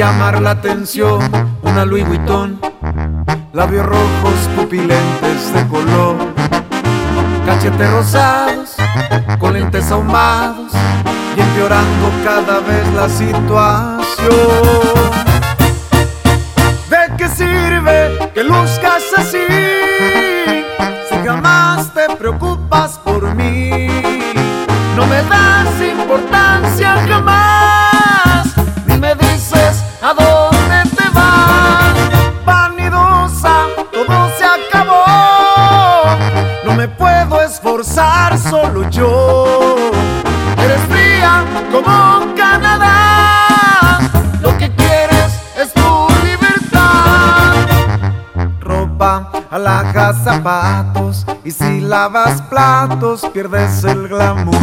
llamar 0.00 0.40
la 0.40 0.52
atención, 0.52 1.20
una 1.60 1.84
Louis 1.84 2.08
Vuitton, 2.08 2.58
labios 3.52 3.84
rojos, 3.84 4.32
pupilentes 4.56 5.52
de 5.52 5.68
color, 5.68 6.16
cachetes 7.44 7.90
rosados, 7.90 8.76
con 9.38 9.52
lentes 9.52 9.92
ahumados 9.92 10.72
y 11.36 11.40
empeorando 11.42 12.10
cada 12.24 12.60
vez 12.60 12.88
la 12.94 13.10
situación. 13.10 14.30
¿De 16.88 17.16
qué 17.18 17.28
sirve 17.28 18.30
que 18.32 18.42
luzcas 18.42 19.02
así 19.18 19.44
si 21.10 21.16
jamás 21.26 21.92
te 21.92 22.16
preocupas 22.16 22.98
por 23.04 23.34
mí? 23.34 23.86
No 24.96 25.06
me 25.06 25.22
das 25.24 25.68
importancia 25.78 27.04
jamás, 27.06 28.46
ni 28.86 28.96
me 28.96 29.14
a 30.02 30.14
dónde 30.14 30.90
te 30.96 31.08
vas. 31.10 31.94
Vanidosa, 32.44 33.66
todo 33.92 34.30
se 34.36 34.44
acabó. 34.44 35.04
No 36.64 36.74
me 36.74 36.88
puedo 36.88 37.40
esforzar 37.42 38.38
solo 38.38 38.88
yo. 38.90 39.76
Eres 40.56 40.80
fría 40.88 41.44
como 41.70 42.34
Canadá. 42.34 44.00
Lo 44.40 44.56
que 44.56 44.74
quieres 44.74 45.32
es 45.56 45.72
tu 45.74 46.08
libertad. 46.24 47.54
Ropa, 48.60 49.30
alhajas, 49.50 50.16
zapatos. 50.24 51.26
Y 51.44 51.50
si 51.50 51.80
lavas 51.80 52.42
platos, 52.42 53.26
pierdes 53.32 53.84
el 53.84 54.08
glamour. 54.08 54.56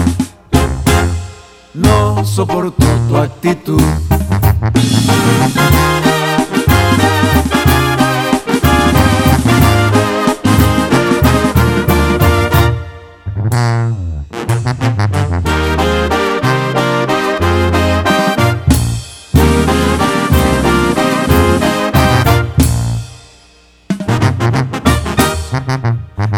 No 1.74 2.26
soporto 2.26 2.86
tu 3.08 3.18
actitud. 3.18 3.84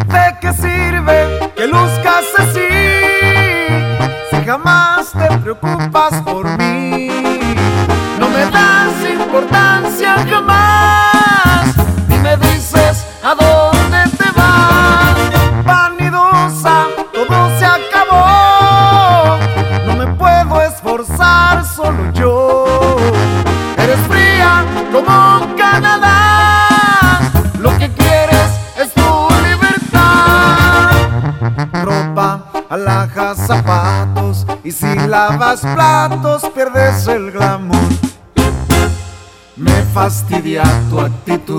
¿De 0.08 0.38
qué 0.42 0.54
sirve 0.54 1.52
que 1.56 1.68
luzcas 1.68 2.26
así 2.38 2.68
si 4.30 4.46
jamás 4.46 5.12
te 5.12 5.38
preocupas 5.40 6.22
importancia 9.40 10.16
jamás, 10.30 11.74
ni 12.10 12.18
me 12.18 12.36
dices 12.38 13.06
a 13.24 13.36
dónde 13.36 14.04
te 14.18 14.30
vas. 14.32 15.64
Vanidosa, 15.64 16.88
todo 17.14 17.50
se 17.58 17.66
acabó. 17.66 19.40
No 19.86 19.96
me 19.96 20.08
puedo 20.16 20.62
esforzar 20.62 21.64
solo 21.66 22.12
yo. 22.12 22.66
Eres 23.78 24.00
fría 24.10 24.66
como 24.92 25.56
Canadá. 25.56 27.20
Lo 27.60 27.70
que 27.78 27.90
quieres 27.94 28.50
es 28.78 28.94
tu 28.94 29.28
libertad. 29.48 30.92
Ropa, 31.84 32.44
alhajas, 32.70 33.38
zapatos. 33.48 34.46
Y 34.66 34.72
si 34.72 34.96
lavas 35.08 35.62
platos, 35.62 36.44
pierdes 36.54 37.08
el. 37.08 37.19
Me 40.10 40.14
fastidia 40.14 40.64
tu 40.90 40.98
actitud. 41.00 41.59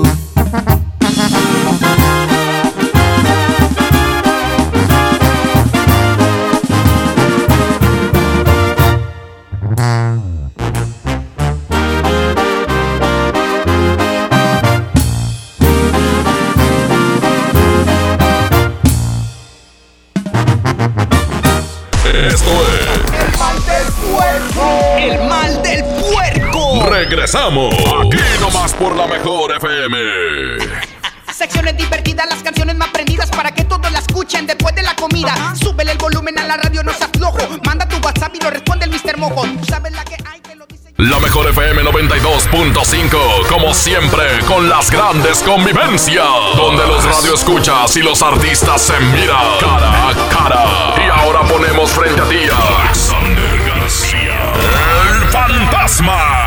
Regresamos. 27.11 27.75
Aquí 27.75 28.17
nomás 28.39 28.73
por 28.73 28.95
la 28.95 29.05
mejor 29.05 29.51
FM. 29.57 29.97
Secciones 31.29 31.75
divertidas, 31.75 32.25
las 32.29 32.41
canciones 32.41 32.77
más 32.77 32.87
prendidas 32.87 33.29
para 33.31 33.51
que 33.51 33.65
todos 33.65 33.91
la 33.91 33.99
escuchen 33.99 34.47
después 34.47 34.73
de 34.75 34.81
la 34.81 34.95
comida. 34.95 35.53
Súbele 35.61 35.91
el 35.91 35.97
volumen 35.97 36.39
a 36.39 36.45
la 36.45 36.55
radio, 36.55 36.83
no 36.83 36.93
se 36.93 37.03
aflojo. 37.03 37.37
Manda 37.65 37.85
tu 37.85 37.97
WhatsApp 37.97 38.33
y 38.35 38.39
lo 38.39 38.49
responde 38.49 38.85
el 38.85 38.91
Mr. 38.91 39.17
Mojo. 39.17 39.41
Tú 39.43 39.65
sabes 39.65 39.91
la 39.91 40.05
que 40.05 40.15
hay. 40.25 40.41
La 40.95 41.19
mejor 41.19 41.49
FM 41.49 41.83
92.5, 41.83 43.47
como 43.49 43.73
siempre, 43.73 44.39
con 44.47 44.69
las 44.69 44.89
grandes 44.89 45.39
convivencias, 45.39 46.25
donde 46.55 46.87
los 46.87 47.03
radioescuchas 47.03 47.93
y 47.97 48.03
los 48.03 48.21
artistas 48.21 48.83
se 48.83 48.97
miran 48.99 49.57
cara 49.59 50.07
a 50.07 50.13
cara. 50.29 50.95
Y 51.05 51.09
ahora 51.09 51.41
ponemos 51.41 51.89
frente 51.89 52.21
a 52.21 52.29
ti 52.29 52.37
a 52.49 52.83
Alexander 52.83 53.59
García, 53.67 54.53
el 55.09 55.29
fantasma. 55.29 56.40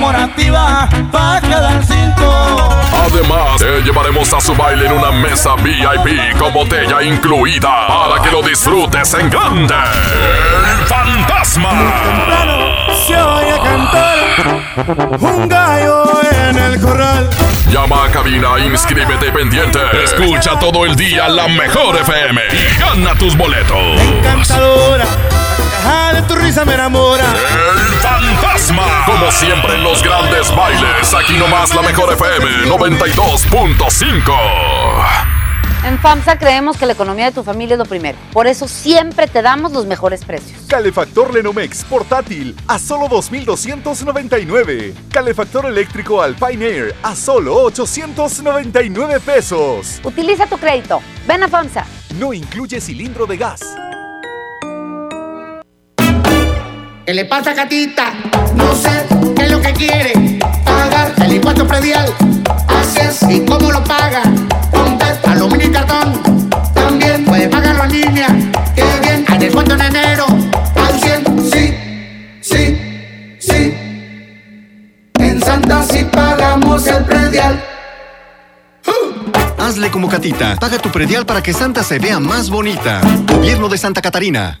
conmemorativa 0.00 0.88
para 1.10 1.40
cada 1.40 1.82
cinco. 1.82 2.68
Además, 2.92 3.58
te 3.58 3.82
llevaremos 3.82 4.32
a 4.32 4.40
su 4.40 4.54
baile 4.54 4.86
en 4.86 4.92
una 4.92 5.10
mesa 5.10 5.54
VIP 5.56 6.36
con 6.38 6.52
botella 6.52 7.02
incluida 7.02 7.86
para 7.86 8.22
que 8.22 8.30
lo 8.30 8.42
disfrutes 8.42 9.14
en 9.14 9.30
grande. 9.30 9.74
El 9.74 10.86
fantasma. 10.86 11.70
Se 13.06 13.16
oye 13.16 13.60
cantar 13.62 15.18
un 15.20 15.48
gallo 15.48 16.04
en 16.48 16.58
el 16.58 16.80
corral. 16.80 17.28
Llama 17.70 18.04
a 18.04 18.10
cabina, 18.10 18.58
inscríbete 18.58 19.32
pendiente. 19.32 19.78
Escucha 20.04 20.58
todo 20.58 20.84
el 20.84 20.94
día 20.96 21.28
la 21.28 21.48
mejor 21.48 21.96
FM 21.96 22.40
y 22.52 22.80
gana 22.80 23.14
tus 23.18 23.36
boletos. 23.36 24.00
Encantadora, 24.00 25.06
caja 25.86 26.12
de 26.14 26.22
tu 26.22 26.34
risa 26.34 26.64
me 26.64 26.74
enamora. 26.74 27.24
El 27.24 27.94
fantasma. 28.00 29.04
Como 29.06 29.30
siempre 29.30 29.74
en 29.74 29.84
los 29.84 30.02
grandes 30.02 30.54
bailes, 30.54 31.14
aquí 31.14 31.34
nomás 31.34 31.74
la 31.74 31.82
mejor 31.82 32.12
FM 32.12 32.66
92.5. 32.66 34.32
En 35.84 35.98
FAMSA 36.00 36.38
creemos 36.38 36.76
que 36.76 36.86
la 36.86 36.94
economía 36.94 37.26
de 37.26 37.32
tu 37.32 37.44
familia 37.44 37.74
es 37.74 37.78
lo 37.78 37.84
primero. 37.84 38.18
Por 38.32 38.48
eso 38.48 38.66
siempre 38.66 39.28
te 39.28 39.40
damos 39.40 39.70
los 39.70 39.86
mejores 39.86 40.24
precios. 40.24 40.62
Calefactor 40.66 41.32
Lenomex 41.32 41.84
portátil 41.84 42.56
a 42.66 42.80
solo 42.80 43.06
2.299. 43.06 44.94
Calefactor 45.12 45.66
eléctrico 45.66 46.20
Alpine 46.20 46.66
Air 46.66 46.96
a 47.04 47.14
solo 47.14 47.54
899 47.62 49.20
pesos. 49.20 50.00
Utiliza 50.02 50.46
tu 50.46 50.58
crédito. 50.58 51.00
Ven 51.28 51.44
a 51.44 51.48
FAMSA. 51.48 51.86
No 52.18 52.32
incluye 52.32 52.80
cilindro 52.80 53.26
de 53.26 53.36
gas. 53.36 53.60
¿Qué 57.06 57.14
le 57.14 57.24
pasa, 57.24 57.54
gatita? 57.54 58.14
No 58.56 58.74
sé 58.74 59.06
qué 59.36 59.44
es 59.44 59.50
lo 59.52 59.60
que 59.60 59.72
quiere. 59.74 60.40
Pagar 60.64 61.14
el 61.22 61.34
impuesto 61.34 61.64
predial. 61.64 62.12
Así 62.66 62.98
es. 62.98 63.22
¿Y 63.30 63.44
cómo 63.44 63.70
lo 63.70 63.84
paga? 63.84 64.22
Con 64.72 64.98
tarjeta, 64.98 65.30
aluminio 65.30 65.68
y 65.68 65.70
cartón. 65.70 66.50
También 66.74 67.24
puede 67.24 67.48
pagarlo 67.48 67.84
en 67.84 67.92
línea. 67.92 68.26
Qué 68.74 68.82
bien. 69.02 69.24
Hay 69.28 69.38
descuento 69.38 69.74
en 69.74 69.82
enero. 69.82 70.26
Al 70.74 71.00
100. 71.00 71.50
Sí, 71.52 71.74
sí, 72.40 73.38
sí. 73.38 73.74
En 75.20 75.40
Santa 75.40 75.84
sí 75.84 76.04
pagamos 76.10 76.88
el 76.88 77.04
predial. 77.04 77.64
Hazle 79.58 79.92
como 79.92 80.08
Catita. 80.08 80.56
Paga 80.56 80.78
tu 80.78 80.90
predial 80.90 81.24
para 81.24 81.40
que 81.40 81.52
Santa 81.52 81.84
se 81.84 82.00
vea 82.00 82.18
más 82.18 82.50
bonita. 82.50 83.00
Gobierno 83.32 83.68
de 83.68 83.78
Santa 83.78 84.02
Catarina. 84.02 84.60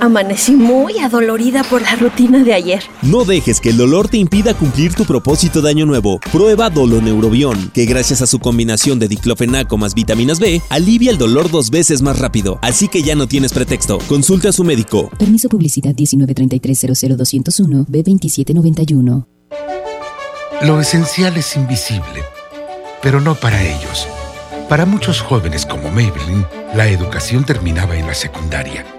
Amanecí 0.00 0.52
muy 0.52 0.98
adolorida 0.98 1.64
por 1.64 1.82
la 1.82 1.96
rutina 1.96 2.44
de 2.44 2.54
ayer. 2.54 2.82
No 3.02 3.24
dejes 3.24 3.60
que 3.60 3.70
el 3.70 3.76
dolor 3.76 4.08
te 4.08 4.16
impida 4.16 4.54
cumplir 4.54 4.94
tu 4.94 5.04
propósito 5.04 5.60
de 5.60 5.70
año 5.70 5.86
nuevo. 5.86 6.20
Prueba 6.32 6.70
Doloneurobión, 6.70 7.70
que 7.74 7.84
gracias 7.84 8.22
a 8.22 8.26
su 8.26 8.38
combinación 8.38 8.98
de 8.98 9.08
diclofenaco 9.08 9.76
más 9.76 9.94
vitaminas 9.94 10.38
B, 10.38 10.62
alivia 10.68 11.10
el 11.10 11.18
dolor 11.18 11.50
dos 11.50 11.70
veces 11.70 12.02
más 12.02 12.18
rápido. 12.18 12.58
Así 12.62 12.88
que 12.88 13.02
ya 13.02 13.14
no 13.14 13.26
tienes 13.26 13.52
pretexto. 13.52 13.98
Consulta 14.08 14.50
a 14.50 14.52
su 14.52 14.64
médico. 14.64 15.10
Permiso 15.18 15.48
publicidad 15.48 15.94
193300201 15.94 17.86
B2791. 17.86 19.26
Lo 20.62 20.80
esencial 20.80 21.36
es 21.36 21.56
invisible, 21.56 22.24
pero 23.00 23.20
no 23.20 23.34
para 23.36 23.62
ellos. 23.62 24.08
Para 24.68 24.84
muchos 24.84 25.20
jóvenes 25.20 25.64
como 25.64 25.90
Maybelline, 25.90 26.44
la 26.74 26.88
educación 26.88 27.44
terminaba 27.44 27.96
en 27.96 28.06
la 28.06 28.14
secundaria. 28.14 28.84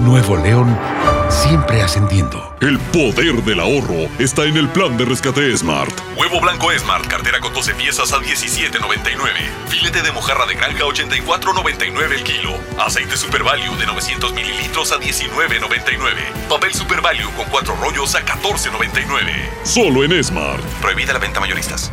Nuevo 0.00 0.36
León, 0.36 0.76
siempre 1.28 1.80
ascendiendo. 1.82 2.54
El 2.60 2.78
poder 2.78 3.42
del 3.44 3.60
ahorro 3.60 4.08
está 4.18 4.44
en 4.44 4.56
el 4.56 4.68
plan 4.68 4.96
de 4.96 5.04
rescate 5.04 5.56
Smart. 5.56 5.92
Huevo 6.16 6.40
blanco 6.40 6.68
Smart, 6.76 7.06
cartera 7.06 7.40
con 7.40 7.52
12 7.52 7.74
piezas 7.74 8.12
a 8.12 8.18
17.99. 8.18 9.18
Filete 9.68 10.02
de 10.02 10.12
mojarra 10.12 10.46
de 10.46 10.54
granja 10.54 10.84
84.99 10.84 12.12
el 12.12 12.24
kilo. 12.24 12.54
Aceite 12.78 13.16
Super 13.16 13.44
Value 13.44 13.76
de 13.76 13.86
900 13.86 14.34
mililitros 14.34 14.92
a 14.92 14.96
19.99. 14.96 16.48
Papel 16.48 16.74
Super 16.74 17.00
Value 17.00 17.30
con 17.36 17.46
4 17.46 17.76
rollos 17.76 18.14
a 18.14 18.24
14.99. 18.24 19.64
Solo 19.64 20.04
en 20.04 20.22
Smart. 20.22 20.62
Prohibida 20.80 21.12
la 21.12 21.18
venta 21.20 21.40
mayoristas. 21.40 21.92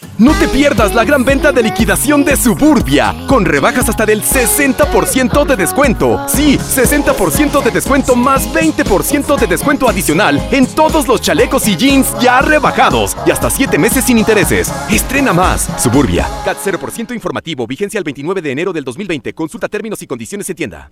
No 0.21 0.33
te 0.35 0.47
pierdas 0.47 0.93
la 0.93 1.03
gran 1.03 1.25
venta 1.25 1.51
de 1.51 1.63
liquidación 1.63 2.23
de 2.23 2.35
Suburbia, 2.35 3.15
con 3.25 3.43
rebajas 3.43 3.89
hasta 3.89 4.05
del 4.05 4.21
60% 4.21 5.47
de 5.47 5.55
descuento. 5.55 6.23
Sí, 6.27 6.59
60% 6.59 7.63
de 7.63 7.71
descuento 7.71 8.15
más 8.15 8.47
20% 8.53 9.39
de 9.39 9.47
descuento 9.47 9.89
adicional 9.89 10.39
en 10.51 10.67
todos 10.67 11.07
los 11.07 11.21
chalecos 11.21 11.67
y 11.67 11.75
jeans 11.75 12.13
ya 12.19 12.39
rebajados 12.39 13.17
y 13.25 13.31
hasta 13.31 13.49
7 13.49 13.79
meses 13.79 14.05
sin 14.05 14.19
intereses. 14.19 14.71
Estrena 14.91 15.33
más. 15.33 15.67
Suburbia. 15.81 16.29
CAT 16.45 16.57
0% 16.63 17.15
informativo, 17.15 17.65
vigencia 17.65 17.97
el 17.97 18.03
29 18.03 18.43
de 18.43 18.51
enero 18.51 18.73
del 18.73 18.83
2020. 18.83 19.33
Consulta 19.33 19.69
términos 19.69 20.03
y 20.03 20.05
condiciones 20.05 20.47
en 20.51 20.55
tienda. 20.55 20.91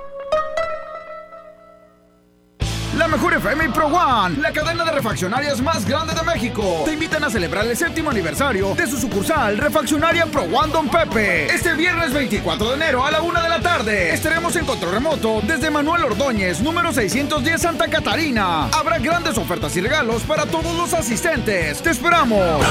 One, 3.85 4.37
la 4.37 4.51
cadena 4.51 4.83
de 4.83 4.91
refaccionarias 4.91 5.61
más 5.61 5.85
grande 5.85 6.13
de 6.13 6.23
México. 6.23 6.83
Te 6.85 6.93
invitan 6.93 7.23
a 7.23 7.29
celebrar 7.29 7.65
el 7.65 7.75
séptimo 7.75 8.09
aniversario 8.09 8.75
de 8.75 8.87
su 8.87 8.97
sucursal 8.97 9.57
Refaccionaria 9.57 10.25
Pro 10.25 10.43
One 10.43 10.71
Don 10.71 10.89
Pepe. 10.89 11.47
Este 11.53 11.73
viernes 11.73 12.13
24 12.13 12.69
de 12.69 12.75
enero 12.75 13.05
a 13.05 13.11
la 13.11 13.21
una 13.21 13.41
de 13.41 13.49
la 13.49 13.59
tarde 13.59 14.13
estaremos 14.13 14.55
en 14.55 14.65
control 14.65 14.93
remoto 14.93 15.41
desde 15.43 15.69
Manuel 15.69 16.03
Ordóñez, 16.03 16.61
número 16.61 16.93
610 16.93 17.61
Santa 17.61 17.87
Catarina. 17.87 18.67
Habrá 18.67 18.99
grandes 18.99 19.37
ofertas 19.37 19.75
y 19.75 19.81
regalos 19.81 20.23
para 20.23 20.45
todos 20.45 20.75
los 20.75 20.93
asistentes. 20.93 21.81
¡Te 21.81 21.89
esperamos! 21.89 22.61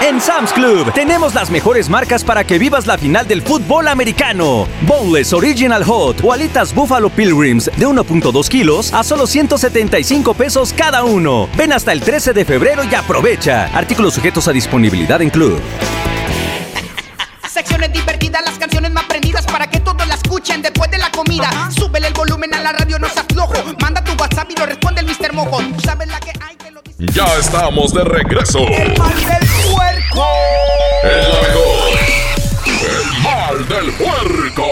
En 0.00 0.20
Sam's 0.20 0.52
Club 0.52 0.92
tenemos 0.92 1.34
las 1.34 1.50
mejores 1.50 1.88
marcas 1.88 2.22
para 2.22 2.44
que 2.44 2.56
vivas 2.56 2.86
la 2.86 2.96
final 2.96 3.26
del 3.26 3.42
fútbol 3.42 3.88
americano. 3.88 4.68
Boneless 4.82 5.32
Original 5.32 5.82
Hot 5.82 6.22
o 6.22 6.32
alitas 6.32 6.72
Buffalo 6.72 7.10
Pilgrims 7.10 7.64
de 7.64 7.84
1.2 7.84 8.48
kilos 8.48 8.94
a 8.94 9.02
solo 9.02 9.26
175 9.26 10.34
pesos 10.34 10.72
cada 10.72 11.02
uno. 11.02 11.48
Ven 11.56 11.72
hasta 11.72 11.90
el 11.90 12.00
13 12.00 12.32
de 12.32 12.44
febrero 12.44 12.84
y 12.84 12.94
aprovecha. 12.94 13.64
Artículos 13.76 14.14
sujetos 14.14 14.46
a 14.46 14.52
disponibilidad 14.52 15.20
en 15.20 15.30
Club. 15.30 15.60
Secciones 17.48 17.92
divertidas, 17.92 18.42
las 18.44 18.56
canciones 18.56 18.92
más 18.92 19.04
prendidas 19.06 19.46
para 19.46 19.68
que 19.68 19.80
todos 19.80 20.06
la 20.06 20.14
escuchen 20.14 20.62
después 20.62 20.92
de 20.92 20.98
la 20.98 21.10
comida. 21.10 21.50
Súbele 21.76 22.06
el 22.06 22.14
volumen 22.14 22.54
a 22.54 22.60
la 22.60 22.70
radio, 22.70 23.00
no 23.00 23.08
se 23.08 23.18
aflojo. 23.18 23.54
Manda 23.80 24.04
tu 24.04 24.12
WhatsApp 24.12 24.48
y 24.48 24.54
lo 24.54 24.64
responde 24.64 25.00
el 25.00 25.08
Mr. 25.08 25.32
Mojo. 25.32 25.60
Tú 25.60 25.80
sabes 25.80 26.06
la 26.06 26.20
que 26.20 26.30
hay. 26.40 26.67
Ya 27.00 27.26
estamos 27.38 27.94
de 27.94 28.02
regreso. 28.02 28.58
El 28.58 28.98
mal 28.98 29.14
del 29.14 29.48
puerco. 29.70 30.26
El 31.04 31.28
la 31.28 31.40
mejor. 31.46 31.98
El 32.66 33.22
mal 33.22 33.68
del 33.68 33.92
puerco. 33.92 34.64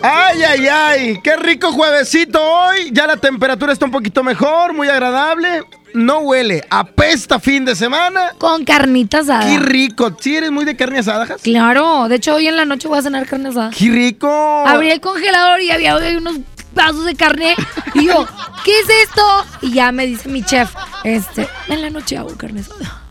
Ay, 0.00 0.42
ay, 0.42 0.68
ay, 0.68 1.20
qué 1.22 1.36
rico 1.36 1.70
juevesito 1.70 2.42
hoy. 2.42 2.88
Ya 2.90 3.06
la 3.06 3.18
temperatura 3.18 3.74
está 3.74 3.84
un 3.84 3.90
poquito 3.90 4.24
mejor, 4.24 4.72
muy 4.72 4.88
agradable. 4.88 5.64
No 5.92 6.20
huele, 6.20 6.64
apesta 6.70 7.38
fin 7.38 7.66
de 7.66 7.76
semana. 7.76 8.32
Con 8.38 8.64
carnita 8.64 9.18
asada. 9.18 9.46
Qué 9.46 9.58
rico. 9.58 10.16
¿Sí 10.18 10.34
eres 10.34 10.50
muy 10.50 10.64
de 10.64 10.76
carne 10.76 11.00
asada, 11.00 11.26
Jas? 11.26 11.42
Claro, 11.42 12.08
de 12.08 12.14
hecho 12.14 12.36
hoy 12.36 12.48
en 12.48 12.56
la 12.56 12.64
noche 12.64 12.88
voy 12.88 12.98
a 12.98 13.02
cenar 13.02 13.26
carne 13.26 13.50
asada. 13.50 13.68
Qué 13.68 13.90
rico. 13.90 14.30
Abrí 14.66 14.90
el 14.90 15.02
congelador 15.02 15.60
y 15.60 15.72
había 15.72 15.94
unos 16.16 16.38
pedazos 16.78 17.04
de 17.04 17.14
carne. 17.14 17.56
Y 17.94 18.06
yo, 18.06 18.26
¿qué 18.64 18.80
es 18.80 18.86
esto? 19.04 19.22
Y 19.62 19.72
ya 19.72 19.90
me 19.92 20.06
dice 20.06 20.28
mi 20.28 20.42
chef, 20.42 20.70
este, 21.04 21.48
en 21.68 21.82
la 21.82 21.90
noche 21.90 22.16
hago 22.16 22.36
carne. 22.36 22.62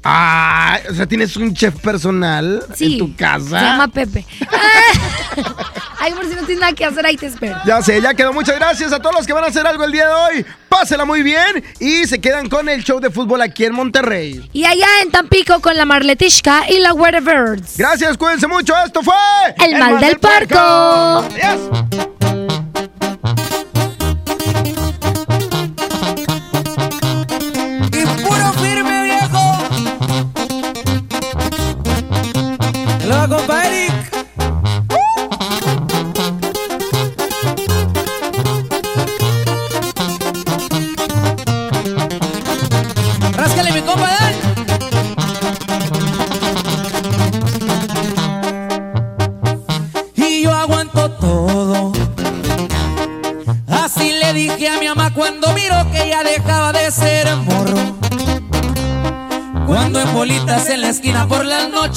Ah, 0.03 0.80
o 0.89 0.93
sea, 0.93 1.05
tienes 1.05 1.36
un 1.36 1.53
chef 1.53 1.76
personal 1.82 2.63
en 2.80 2.97
tu 2.97 3.15
casa. 3.15 3.59
Se 3.59 3.65
llama 3.65 3.88
Pepe. 3.89 4.26
Ay, 5.99 6.13
por 6.13 6.24
si 6.26 6.36
no 6.36 6.43
tienes 6.43 6.59
nada 6.59 6.72
que 6.72 6.86
hacer, 6.86 7.05
ahí 7.05 7.18
te 7.18 7.26
espero. 7.26 7.57
Ya 7.65 7.82
sé, 7.82 8.01
ya 8.01 8.13
quedó. 8.13 8.32
Muchas 8.32 8.55
gracias 8.55 8.93
a 8.93 9.01
todos 9.01 9.15
los 9.15 9.28
que 9.28 9.34
van 9.34 9.43
a 9.43 9.47
hacer 9.47 9.68
algo 9.68 9.84
el 9.84 9.91
día 9.91 10.07
de 10.07 10.13
hoy. 10.13 10.45
Pásela 10.70 11.03
muy 11.03 11.24
bien 11.24 11.63
y 11.80 12.05
se 12.05 12.22
quedan 12.22 12.47
con 12.47 12.70
el 12.70 12.84
show 12.84 12.99
de 12.99 13.09
fútbol 13.09 13.41
aquí 13.41 13.65
en 13.65 13.74
Monterrey. 13.74 14.49
Y 14.53 14.63
allá 14.63 14.88
en 15.01 15.11
Tampico 15.11 15.59
con 15.59 15.76
la 15.76 15.86
Marletishka 15.86 16.70
y 16.70 16.80
la 16.80 16.93
Birds. 16.93 17.78
Gracias, 17.78 18.15
cuídense 18.18 18.47
mucho. 18.47 18.74
Esto 18.86 19.01
fue 19.01 19.15
El, 19.57 19.78
mal, 19.78 19.99
del, 19.99 20.20
parco. 20.20 20.57
Adiós. 20.57 22.36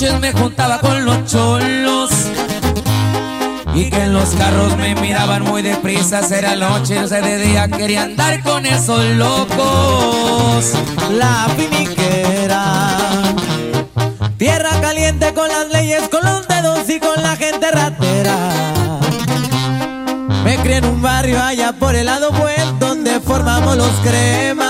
Noches 0.00 0.20
me 0.20 0.32
juntaba 0.32 0.78
con 0.78 1.04
los 1.04 1.26
cholos. 1.26 2.10
Y 3.74 3.90
que 3.90 4.02
en 4.04 4.14
los 4.14 4.30
carros 4.30 4.76
me 4.78 4.94
miraban 4.94 5.42
muy 5.42 5.62
deprisa, 5.62 6.20
era 6.34 6.56
noche, 6.56 6.98
o 6.98 7.06
sea, 7.06 7.20
de 7.20 7.38
día 7.38 7.68
quería 7.68 8.04
andar 8.04 8.42
con 8.42 8.64
esos 8.64 9.04
locos. 9.16 10.72
La 11.10 11.46
finiquera. 11.56 12.96
Tierra 14.38 14.70
caliente 14.80 15.34
con 15.34 15.48
las 15.48 15.68
leyes, 15.68 16.08
con 16.08 16.24
los 16.24 16.48
dedos 16.48 16.88
y 16.88 16.98
con 16.98 17.22
la 17.22 17.36
gente 17.36 17.70
ratera. 17.70 18.36
Me 20.44 20.56
crié 20.58 20.78
en 20.78 20.86
un 20.86 21.02
barrio 21.02 21.42
allá 21.42 21.72
por 21.72 21.94
el 21.94 22.06
lado 22.06 22.32
buen 22.32 22.78
donde 22.78 23.20
formamos 23.20 23.76
los 23.76 23.92
cremas. 24.02 24.69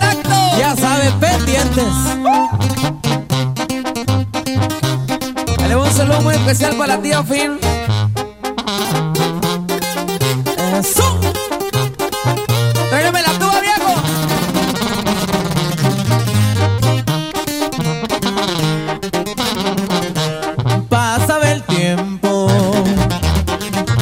Pendientes. 1.73 2.11
Le 5.67 5.75
un 5.75 5.91
saludo 5.91 6.21
muy 6.21 6.35
especial 6.35 6.75
para 6.75 6.95
la 6.95 7.01
tía 7.01 7.23
Fin. 7.23 7.59
Eso. 10.79 11.19
Tráigame 12.89 13.21
la 13.21 13.39
tuba, 13.39 13.61
viejo. 13.61 13.93
Pasaba 20.89 21.51
el 21.51 21.63
tiempo 21.63 22.47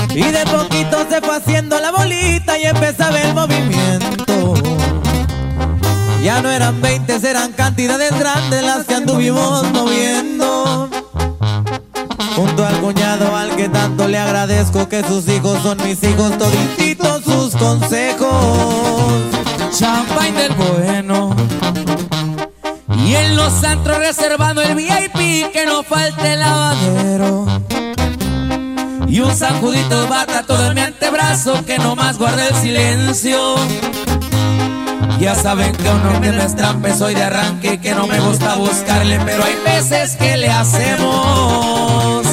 y 0.09 0.23
de 0.23 0.45
poquito 0.45 1.05
se 1.09 1.21
fue 1.21 1.37
haciendo 1.37 1.79
la 1.79 1.91
bolita 1.91 2.57
y 2.57 2.63
empezaba 2.65 3.19
el 3.21 3.33
movimiento. 3.33 4.55
Ya 6.23 6.41
no 6.41 6.51
eran 6.51 6.81
20, 6.81 6.98
eran 7.23 7.53
cantidades 7.53 8.17
grandes 8.17 8.63
las 8.63 8.85
que 8.85 8.95
anduvimos 8.95 9.69
moviendo. 9.71 10.89
Junto 12.35 12.65
al 12.65 12.79
cuñado 12.79 13.35
al 13.35 13.55
que 13.55 13.67
tanto 13.69 14.07
le 14.07 14.17
agradezco 14.17 14.87
que 14.87 15.03
sus 15.03 15.27
hijos 15.27 15.61
son 15.61 15.77
mis 15.83 16.01
hijos, 16.03 16.37
todititos 16.37 17.23
sus 17.23 17.55
consejos. 17.55 18.29
Champagne 19.71 20.43
del 20.43 20.53
bueno. 20.53 21.35
Y 23.05 23.15
en 23.15 23.35
los 23.35 23.63
antros 23.63 23.97
reservando 23.97 24.61
el 24.61 24.75
VIP 24.75 25.51
que 25.51 25.65
no 25.65 25.83
falte 25.83 26.33
el 26.33 26.39
lavadero. 26.39 27.45
Y 29.07 29.19
un 29.21 29.35
sacudito 29.35 30.07
bata 30.07 30.43
todo 30.43 30.67
en 30.67 30.75
mi 30.75 30.81
antebrazo 30.81 31.65
que 31.65 31.79
no 31.79 31.95
más 31.95 32.17
guarda 32.17 32.47
el 32.47 32.55
silencio. 32.55 33.55
Ya 35.19 35.35
saben 35.35 35.73
que 35.73 35.89
uno 35.89 36.21
que 36.21 36.31
no 36.31 36.41
es 36.41 36.55
trampe 36.55 36.93
soy 36.95 37.13
de 37.13 37.23
arranque 37.23 37.73
y 37.73 37.77
que 37.79 37.93
no 37.93 38.07
me 38.07 38.21
gusta 38.21 38.55
buscarle, 38.55 39.19
pero 39.25 39.43
hay 39.43 39.55
veces 39.65 40.15
que 40.15 40.37
le 40.37 40.47
hacemos. 40.49 42.25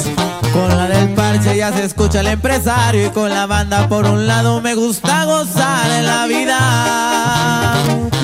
Con 0.53 0.69
la 0.69 0.87
del 0.87 1.09
parche 1.09 1.57
ya 1.57 1.73
se 1.73 1.83
escucha 1.83 2.21
el 2.21 2.27
empresario 2.27 3.07
y 3.07 3.09
con 3.09 3.29
la 3.29 3.45
banda 3.45 3.89
por 3.89 4.05
un 4.05 4.25
lado 4.25 4.61
me 4.61 4.73
gusta 4.73 5.25
gozar 5.25 5.91
en 5.91 6.05
la 6.05 6.27
vida. 6.27 7.73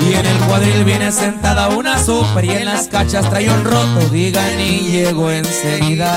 Y 0.09 0.13
en 0.13 0.25
el 0.25 0.37
cuadril 0.47 0.85
viene 0.85 1.11
sentada 1.11 1.67
una 1.67 2.01
super 2.01 2.45
y 2.45 2.51
en 2.51 2.65
las 2.65 2.87
cachas 2.87 3.29
trae 3.29 3.49
un 3.49 3.65
roto, 3.65 3.99
digan 4.11 4.59
y 4.61 4.79
llego 4.91 5.29
enseguida. 5.29 6.15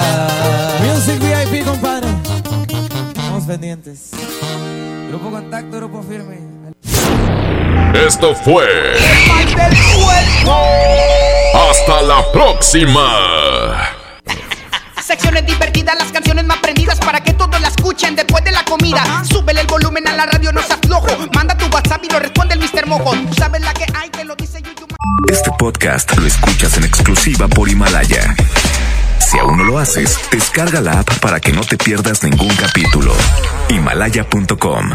Music 0.84 1.18
VIP, 1.20 1.64
compadre. 1.64 2.08
Estamos 3.08 3.44
pendientes. 3.44 4.10
Grupo 5.08 5.30
Contacto, 5.30 5.78
Grupo 5.78 6.02
Firme. 6.04 6.55
Esto 8.04 8.34
fue 8.34 8.66
El 8.94 9.28
mal 9.28 9.46
del 9.46 9.78
puerco. 9.94 10.60
Hasta 11.70 12.02
la 12.02 12.30
próxima. 12.30 13.88
Secciones 15.02 15.46
divertidas, 15.46 15.96
las 15.96 16.12
canciones 16.12 16.44
más 16.44 16.58
prendidas 16.58 16.98
para 16.98 17.22
que 17.22 17.32
todos 17.32 17.58
la 17.58 17.68
escuchen 17.68 18.14
después 18.14 18.44
de 18.44 18.52
la 18.52 18.64
comida. 18.64 19.02
Súbele 19.24 19.62
el 19.62 19.66
volumen 19.66 20.06
a 20.08 20.14
la 20.14 20.26
radio, 20.26 20.52
no 20.52 20.60
seas 20.62 20.78
flojo. 20.84 21.08
Manda 21.32 21.56
tu 21.56 21.66
WhatsApp 21.74 22.04
y 22.04 22.12
lo 22.12 22.18
responde 22.18 22.54
el 22.54 22.60
Mr. 22.60 22.86
Mojo. 22.86 23.12
Tú 23.12 23.34
sabes 23.34 23.62
la 23.62 23.72
que 23.72 23.86
hay, 23.94 24.10
te 24.10 24.24
lo 24.24 24.36
dice 24.36 24.60
Yuyu. 24.60 24.86
Este 25.32 25.50
podcast 25.58 26.14
lo 26.18 26.26
escuchas 26.26 26.76
en 26.76 26.84
exclusiva 26.84 27.48
por 27.48 27.68
Himalaya. 27.68 28.36
Si 29.20 29.38
aún 29.38 29.56
no 29.56 29.64
lo 29.64 29.78
haces, 29.78 30.18
descarga 30.30 30.82
la 30.82 31.00
app 31.00 31.18
para 31.20 31.40
que 31.40 31.52
no 31.52 31.62
te 31.62 31.78
pierdas 31.78 32.22
ningún 32.22 32.54
capítulo. 32.56 33.14
Himalaya.com 33.70 34.90